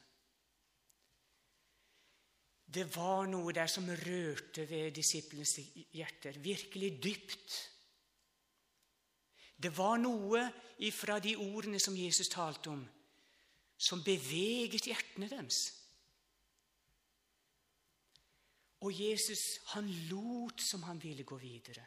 Det 2.74 2.96
var 2.96 3.26
noe 3.26 3.54
der 3.54 3.68
som 3.68 3.88
rørte 3.88 4.70
ved 4.70 4.92
disiplenes 4.92 5.56
hjerter, 5.94 6.40
virkelig 6.40 7.04
dypt. 7.04 7.70
Det 9.62 9.72
var 9.78 9.98
noe 10.00 10.46
ifra 10.88 11.20
de 11.20 11.36
ordene 11.36 11.80
som 11.80 11.98
Jesus 11.98 12.32
talte 12.32 12.72
om, 12.72 12.82
som 13.78 14.04
beveget 14.04 14.88
hjertene 14.88 15.28
deres. 15.30 15.60
Og 18.80 18.96
Jesus 18.96 19.60
han 19.74 19.90
lot 20.08 20.62
som 20.64 20.84
han 20.88 21.02
ville 21.04 21.24
gå 21.28 21.38
videre. 21.38 21.84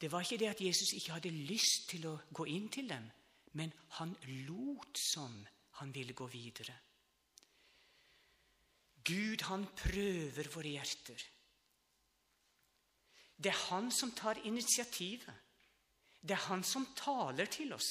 Det 0.00 0.10
var 0.10 0.24
ikke 0.24 0.40
det 0.42 0.48
at 0.50 0.60
Jesus 0.60 0.92
ikke 0.92 1.14
hadde 1.14 1.30
lyst 1.30 1.86
til 1.92 2.08
å 2.10 2.16
gå 2.34 2.48
inn 2.50 2.66
til 2.74 2.88
dem, 2.90 3.04
men 3.54 3.70
han 4.00 4.16
lot 4.48 4.98
som 4.98 5.36
han 5.78 5.94
ville 5.94 6.16
gå 6.18 6.26
videre. 6.26 6.74
Gud, 9.04 9.42
han 9.46 9.66
prøver 9.78 10.50
våre 10.54 10.74
hjerter. 10.74 11.22
Det 13.38 13.50
er 13.50 13.64
han 13.70 13.90
som 13.90 14.10
tar 14.14 14.42
initiativet. 14.46 15.41
Det 16.22 16.36
er 16.36 16.48
han 16.48 16.62
som 16.64 16.86
taler 16.94 17.50
til 17.50 17.74
oss. 17.74 17.90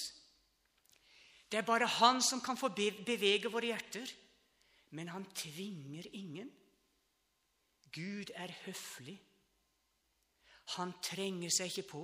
Det 1.52 1.60
er 1.60 1.68
bare 1.68 1.90
han 2.00 2.22
som 2.24 2.40
kan 2.42 2.58
få 2.58 2.70
bevege 2.72 3.52
våre 3.52 3.74
hjerter. 3.74 4.08
Men 4.96 5.12
han 5.12 5.26
tvinger 5.36 6.08
ingen. 6.16 6.50
Gud 7.92 8.32
er 8.36 8.52
høflig. 8.66 9.18
Han 10.78 10.94
trenger 11.04 11.52
seg 11.52 11.72
ikke 11.72 11.90
på. 11.90 12.04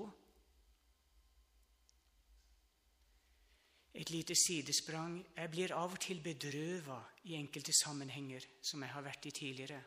Et 3.97 4.09
lite 4.11 4.35
sidesprang. 4.35 5.21
Jeg 5.35 5.51
blir 5.51 5.73
av 5.75 5.95
og 5.95 6.01
til 6.03 6.19
bedrøva 6.23 6.99
i 7.31 7.37
enkelte 7.39 7.75
sammenhenger 7.75 8.43
som 8.61 8.83
jeg 8.83 8.93
har 8.93 9.05
vært 9.05 9.29
i 9.29 9.35
tidligere. 9.35 9.79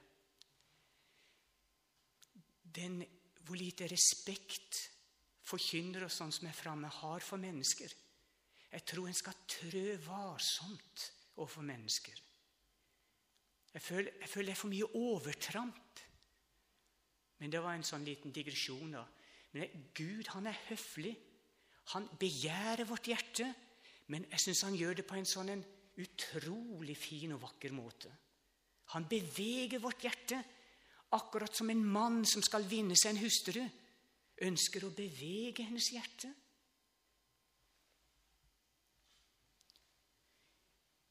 Den, 2.65 3.03
hvor 3.45 3.59
lite 3.59 3.89
respekt 3.91 4.81
forkynnere 5.51 6.07
og 6.07 6.15
sånn 6.15 6.33
som 6.35 6.49
er 6.49 6.57
framme, 6.57 6.89
har 7.01 7.25
for 7.25 7.41
mennesker. 7.43 7.93
Jeg 8.71 8.87
tror 8.87 9.09
en 9.11 9.19
skal 9.19 9.47
trø 9.51 9.97
varsomt 10.05 11.07
overfor 11.37 11.67
mennesker. 11.67 12.21
Jeg 13.75 13.83
føler, 13.83 14.13
jeg 14.21 14.29
føler 14.31 14.51
det 14.51 14.55
er 14.55 14.61
for 14.61 14.73
mye 14.73 14.91
overtramp. 14.99 16.05
Men 17.41 17.53
det 17.53 17.63
var 17.65 17.77
en 17.77 17.87
sånn 17.87 18.07
liten 18.07 18.35
digresjon. 18.35 18.95
da. 18.95 19.05
Men 19.57 19.91
Gud 19.97 20.31
han 20.35 20.47
er 20.51 20.63
høflig. 20.69 21.15
Han 21.95 22.07
begjærer 22.21 22.87
vårt 22.87 23.09
hjerte, 23.11 23.49
men 24.13 24.27
jeg 24.31 24.43
syns 24.45 24.65
han 24.67 24.79
gjør 24.79 25.01
det 25.01 25.07
på 25.09 25.17
en 25.19 25.27
sånn 25.27 25.55
en 25.55 25.65
utrolig 26.01 26.97
fin 26.99 27.33
og 27.35 27.43
vakker 27.43 27.75
måte. 27.75 28.11
Han 28.95 29.07
beveger 29.11 29.83
vårt 29.83 30.05
hjerte, 30.07 30.39
akkurat 31.15 31.55
som 31.57 31.71
en 31.71 31.83
mann 31.83 32.23
som 32.27 32.43
skal 32.43 32.67
vinne 32.71 32.95
seg 32.99 33.15
en 33.15 33.23
hustru 33.25 33.63
ønsker 34.41 34.87
å 34.87 34.95
bevege 34.97 35.67
hennes 35.67 35.91
hjerte. 35.93 36.31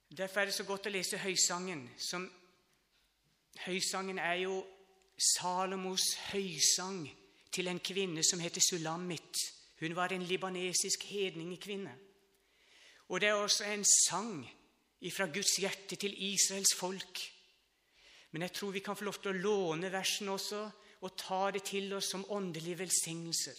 Derfor 0.09 0.41
er 0.41 0.49
det 0.49 0.57
så 0.57 0.65
godt 0.65 0.89
å 0.89 0.93
lese 0.93 1.19
Høysangen. 1.21 1.85
Som, 2.01 2.25
høysangen 3.65 4.17
er 4.19 4.41
jo 4.41 4.57
Salomos 5.19 6.13
høysang 6.31 7.03
til 7.51 7.67
en 7.67 7.79
kvinne 7.83 8.23
som 8.25 8.41
heter 8.41 8.63
Sulamit. 8.63 9.41
Hun 9.79 9.95
var 9.95 10.13
en 10.13 10.25
libanesisk 10.27 11.03
hedningekvinne. 11.11 11.91
Og 13.09 13.21
det 13.21 13.29
er 13.29 13.37
også 13.37 13.67
en 13.69 13.85
sang 13.85 14.33
fra 15.13 15.29
Guds 15.31 15.55
hjerte 15.59 15.95
til 15.95 16.15
Israels 16.33 16.73
folk. 16.77 17.21
Men 18.31 18.41
jeg 18.45 18.53
tror 18.53 18.71
vi 18.71 18.83
kan 18.85 18.97
få 18.97 19.07
lov 19.07 19.21
til 19.21 19.31
å 19.31 19.41
låne 19.41 19.91
versene 19.91 20.35
også 20.35 20.65
og 21.01 21.15
tar 21.17 21.55
det 21.55 21.63
til 21.69 21.93
oss 21.95 22.11
som 22.11 22.25
åndelige 22.31 22.81
velsignelser. 22.81 23.55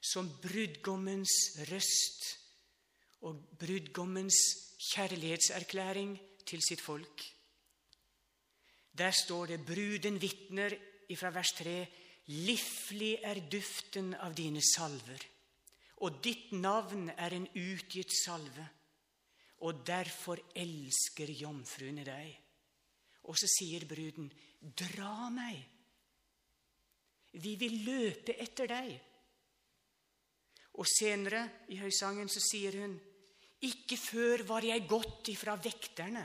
Som 0.00 0.28
brudgommens 0.42 1.34
røst 1.70 2.26
og 3.26 3.40
brudgommens 3.58 4.36
kjærlighetserklæring 4.92 6.14
til 6.46 6.62
sitt 6.62 6.80
folk. 6.80 7.24
Der 8.98 9.10
står 9.10 9.46
det 9.46 9.64
bruden 9.66 10.20
vitner 10.22 10.74
ifra 11.08 11.30
vers 11.34 11.52
3.: 11.58 11.86
Liflig 12.28 13.18
er 13.24 13.40
duften 13.50 14.12
av 14.14 14.34
dine 14.36 14.60
salver, 14.62 15.22
og 16.04 16.20
ditt 16.22 16.52
navn 16.52 17.08
er 17.16 17.34
en 17.34 17.48
utgitt 17.48 18.12
salve, 18.12 18.66
og 19.64 19.86
derfor 19.86 20.38
elsker 20.54 21.30
jomfruene 21.32 22.04
deg. 22.04 22.36
Og 23.24 23.36
så 23.38 23.48
sier 23.50 23.86
bruden, 23.88 24.30
dra 24.60 25.30
meg 25.30 25.77
vi 27.36 27.54
vil 27.60 27.76
løpe 27.84 28.34
etter 28.40 28.70
deg. 28.70 28.94
Og 30.78 30.86
senere 30.86 31.42
i 31.74 31.78
høysangen 31.80 32.30
så 32.30 32.40
sier 32.42 32.78
hun 32.80 32.96
ikke 33.66 33.96
før 33.98 34.44
var 34.46 34.62
jeg 34.62 34.86
gått 34.86 35.32
ifra 35.32 35.56
vekterne 35.58 36.22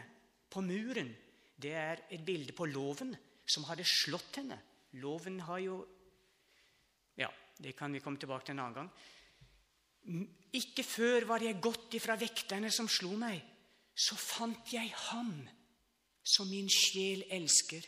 på 0.53 0.61
muren. 0.61 1.09
Det 1.57 1.71
er 1.73 2.03
et 2.13 2.21
bilde 2.25 2.53
på 2.53 2.67
loven 2.69 3.15
som 3.45 3.65
hadde 3.65 3.85
slått 3.87 4.37
henne. 4.41 4.59
Loven 5.01 5.39
har 5.47 5.59
jo 5.63 5.81
Ja, 7.17 7.29
det 7.57 7.75
kan 7.77 7.93
vi 7.93 8.01
komme 8.01 8.17
tilbake 8.21 8.45
til 8.45 8.55
en 8.55 8.63
annen 8.63 8.77
gang. 8.77 8.91
Ikke 10.53 10.83
før 10.85 11.25
var 11.29 11.41
jeg 11.41 11.61
gått 11.61 11.93
ifra 11.97 12.15
vekterne 12.19 12.69
som 12.73 12.89
slo 12.89 13.15
meg. 13.17 13.41
Så 13.93 14.17
fant 14.17 14.73
jeg 14.73 14.89
ham 15.09 15.33
som 16.23 16.49
min 16.49 16.69
sjel 16.69 17.25
elsker. 17.29 17.81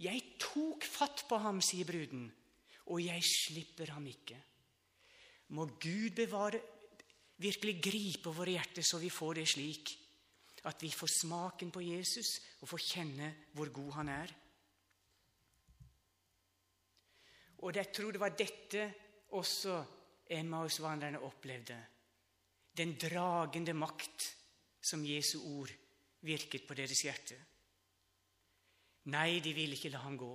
Jeg 0.00 0.36
tok 0.40 0.84
fatt 0.84 1.26
på 1.28 1.36
ham, 1.40 1.60
sier 1.64 1.88
bruden 1.88 2.30
og 2.90 2.98
jeg 3.02 3.22
slipper 3.24 3.94
ham 3.94 4.06
ikke. 4.10 4.36
Må 5.54 5.66
Gud 5.80 6.10
bevare 6.16 6.60
virkelig 7.40 7.78
gripe 7.82 8.32
våre 8.34 8.56
hjerter 8.58 8.84
så 8.86 9.00
vi 9.00 9.10
får 9.10 9.40
det 9.40 9.48
slik 9.48 9.96
at 10.68 10.82
vi 10.84 10.90
får 10.92 11.08
smaken 11.14 11.70
på 11.72 11.80
Jesus 11.80 12.34
og 12.60 12.68
får 12.68 12.84
kjenne 12.84 13.30
hvor 13.56 13.70
god 13.72 13.92
han 13.96 14.10
er. 14.12 14.34
Og 17.64 17.76
jeg 17.76 17.92
tror 17.92 18.12
det 18.12 18.20
var 18.20 18.36
dette 18.36 18.84
også 19.36 19.78
Emmaus-vandrerne 20.30 21.20
opplevde. 21.26 21.78
Den 22.76 22.94
dragende 23.00 23.74
makt 23.74 24.28
som 24.80 25.04
Jesu 25.04 25.40
ord 25.40 25.72
virket 26.24 26.66
på 26.68 26.76
deres 26.76 27.02
hjerte. 27.04 27.36
Nei, 29.10 29.40
de 29.40 29.52
ville 29.56 29.76
ikke 29.76 29.90
la 29.92 30.04
ham 30.04 30.16
gå. 30.20 30.32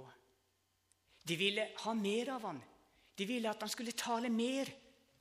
De 1.27 1.35
ville 1.35 1.69
ha 1.83 1.93
mer 1.97 2.29
av 2.35 2.45
han. 2.45 2.61
De 3.15 3.25
ville 3.25 3.49
at 3.49 3.63
han 3.63 3.71
skulle 3.71 3.95
tale 3.97 4.29
mer 4.29 4.69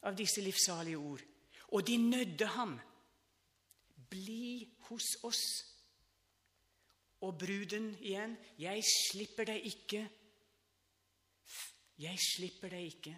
av 0.05 0.17
disse 0.19 0.43
livssalige 0.45 1.01
ord. 1.01 1.23
Og 1.73 1.87
de 1.87 1.97
nødde 1.97 2.49
ham. 2.57 2.75
Bli 4.11 4.69
hos 4.89 5.15
oss. 5.25 5.45
Og 7.25 7.39
bruden 7.41 7.95
igjen. 8.01 8.37
Jeg 8.61 8.85
slipper 8.85 9.49
deg 9.49 9.65
ikke. 9.71 10.03
Jeg 12.05 12.19
slipper 12.21 12.75
deg 12.75 12.91
ikke. 12.91 13.15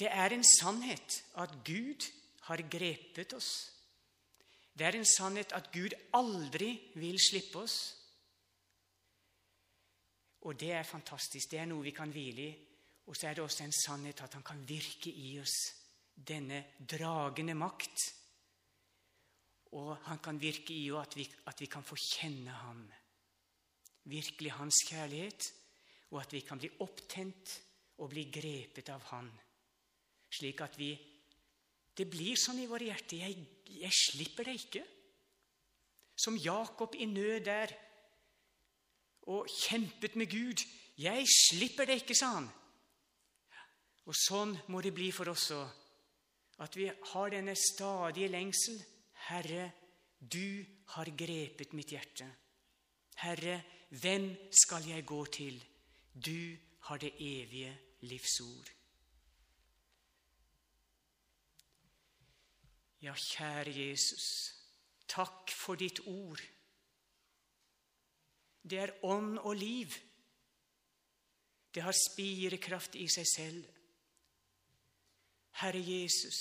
Det 0.00 0.08
er 0.10 0.34
en 0.34 0.44
sannhet 0.46 1.20
at 1.40 1.52
Gud 1.66 2.06
har 2.48 2.62
grepet 2.70 3.32
oss. 3.36 3.70
Det 4.74 4.86
er 4.86 4.96
en 4.96 5.08
sannhet 5.08 5.52
at 5.52 5.70
Gud 5.72 5.94
aldri 6.16 6.72
vil 6.94 7.18
slippe 7.20 7.64
oss. 7.64 7.78
Og 10.40 10.56
det 10.60 10.72
er 10.72 10.88
fantastisk. 10.88 11.50
Det 11.50 11.60
er 11.60 11.68
noe 11.68 11.84
vi 11.84 11.92
kan 11.92 12.12
hvile 12.12 12.46
i. 12.48 12.52
Og 13.10 13.16
så 13.16 13.28
er 13.28 13.34
det 13.36 13.44
også 13.44 13.64
en 13.64 13.74
sannhet 13.74 14.22
at 14.22 14.34
han 14.38 14.46
kan 14.46 14.62
virke 14.68 15.10
i 15.10 15.34
oss 15.40 15.56
denne 16.14 16.62
dragende 16.78 17.56
makt. 17.58 18.06
Og 19.76 19.96
han 20.06 20.20
kan 20.22 20.40
virke 20.40 20.74
i 20.74 20.88
at 20.94 21.16
at 21.46 21.60
vi 21.60 21.66
kan 21.66 21.84
få 21.84 21.96
kjenne 21.96 22.50
ham. 22.50 22.84
Virkelig 24.04 24.52
hans 24.52 24.84
kjærlighet. 24.88 25.52
Og 26.10 26.20
at 26.20 26.32
vi 26.32 26.40
kan 26.40 26.58
bli 26.58 26.70
opptent 26.80 27.60
og 27.98 28.10
bli 28.10 28.24
grepet 28.32 28.88
av 28.88 29.02
han. 29.12 29.30
Slik 30.30 30.60
at 30.60 30.78
vi 30.78 30.96
Det 31.90 32.06
blir 32.08 32.36
sånn 32.38 32.62
i 32.62 32.66
våre 32.70 32.86
hjerter. 32.86 33.18
Jeg, 33.18 33.46
jeg 33.66 33.92
slipper 33.92 34.46
det 34.46 34.54
ikke. 34.56 34.84
Som 36.16 36.36
Jakob 36.38 36.94
i 36.94 37.04
nød 37.04 37.44
der 37.44 37.74
og 39.30 39.48
kjempet 39.62 40.16
med 40.16 40.30
Gud. 40.30 40.64
'Jeg 40.98 41.26
slipper 41.48 41.84
det 41.84 42.02
ikke', 42.02 42.18
sa 42.18 42.26
han. 42.34 42.48
Og 44.04 44.14
sånn 44.16 44.56
må 44.68 44.80
det 44.82 44.94
bli 44.94 45.10
for 45.12 45.30
oss 45.30 45.50
òg. 45.54 45.68
At 46.60 46.76
vi 46.76 46.90
har 47.12 47.30
denne 47.32 47.54
stadige 47.56 48.28
lengsel. 48.28 48.76
Herre, 49.30 49.70
du 50.20 50.64
har 50.94 51.08
grepet 51.16 51.72
mitt 51.72 51.92
hjerte. 51.94 52.26
Herre, 53.22 53.62
hvem 53.90 54.36
skal 54.52 54.84
jeg 54.88 55.06
gå 55.06 55.24
til? 55.24 55.64
Du 56.14 56.56
har 56.88 56.98
det 56.98 57.14
evige 57.16 57.72
livsord. 58.00 58.70
Ja, 63.00 63.14
kjære 63.14 63.72
Jesus, 63.72 64.26
takk 65.08 65.50
for 65.56 65.80
ditt 65.80 66.02
ord. 66.04 66.40
Det 68.62 68.78
er 68.78 68.96
ånd 69.08 69.38
og 69.38 69.54
liv. 69.56 69.94
Det 71.70 71.82
har 71.84 71.96
spirekraft 71.96 72.96
i 72.98 73.06
seg 73.10 73.28
selv. 73.28 73.68
Herre 75.60 75.80
Jesus, 75.82 76.40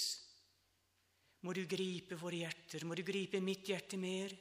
må 1.45 1.53
du 1.55 1.63
gripe 1.69 2.17
våre 2.19 2.43
hjerter, 2.43 2.85
må 2.85 2.95
du 2.95 3.03
gripe 3.07 3.41
mitt 3.43 3.67
hjerte 3.67 3.97
mer. 3.99 4.33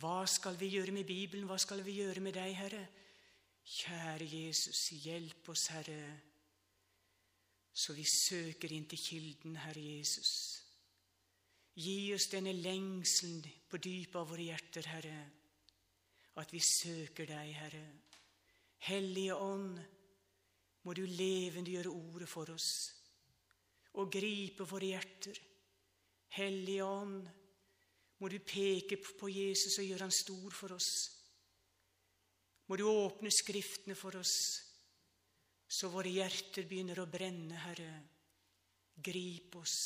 Hva 0.00 0.26
skal 0.28 0.58
vi 0.60 0.74
gjøre 0.74 0.92
med 0.92 1.08
Bibelen, 1.08 1.46
hva 1.48 1.56
skal 1.60 1.80
vi 1.84 1.98
gjøre 2.02 2.22
med 2.24 2.36
deg, 2.36 2.52
Herre? 2.56 2.82
Kjære 3.66 4.26
Jesus, 4.28 4.90
hjelp 5.02 5.48
oss, 5.50 5.66
Herre, 5.74 6.02
så 7.76 7.96
vi 7.96 8.04
søker 8.06 8.72
inn 8.72 8.86
til 8.88 9.00
kilden, 9.00 9.56
Herre 9.58 9.82
Jesus. 9.82 10.34
Gi 11.76 12.12
oss 12.14 12.28
denne 12.32 12.54
lengselen 12.56 13.42
på 13.68 13.80
dypet 13.82 14.20
av 14.20 14.30
våre 14.30 14.46
hjerter, 14.46 14.86
Herre 14.94 15.16
at 16.40 16.52
vi 16.52 16.60
søker 16.60 17.28
deg, 17.28 17.52
Herre. 17.56 17.84
Hellige 18.86 19.36
Ånd, 19.36 19.78
må 20.86 20.94
du 20.94 21.02
levendegjøre 21.08 21.90
ordet 21.90 22.28
for 22.30 22.52
oss 22.54 22.68
og 23.96 24.12
gripe 24.12 24.66
våre 24.68 24.92
hjerter. 24.92 25.38
Hellige 26.36 26.84
Ånd, 26.84 27.26
må 28.20 28.28
du 28.32 28.36
peke 28.44 28.98
på 29.00 29.28
Jesus 29.32 29.78
og 29.80 29.88
gjøre 29.88 30.06
han 30.06 30.14
stor 30.14 30.54
for 30.54 30.76
oss. 30.76 30.90
Må 32.68 32.76
du 32.76 32.84
åpne 32.88 33.32
Skriftene 33.32 33.96
for 33.96 34.18
oss, 34.20 34.36
så 35.66 35.90
våre 35.90 36.12
hjerter 36.12 36.66
begynner 36.68 37.00
å 37.02 37.10
brenne, 37.10 37.56
Herre. 37.64 37.90
Grip 38.96 39.56
oss. 39.60 39.76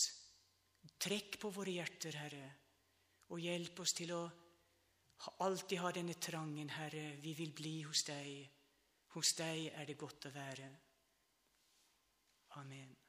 Trekk 1.01 1.39
på 1.41 1.51
våre 1.55 1.75
hjerter, 1.79 2.17
Herre, 2.21 2.47
og 3.33 3.41
hjelp 3.41 3.81
oss 3.85 3.95
til 3.97 4.13
å 4.17 4.23
alltid 5.45 5.79
ha 5.79 5.91
denne 5.93 6.17
trangen, 6.19 6.69
Herre. 6.69 7.17
Vi 7.21 7.35
vil 7.35 7.53
bli 7.53 7.75
hos 7.83 8.05
deg. 8.09 8.49
Hos 9.15 9.35
deg 9.37 9.69
er 9.75 9.87
det 9.89 9.99
godt 10.01 10.31
å 10.31 10.35
være. 10.35 10.71
Amen. 12.61 13.00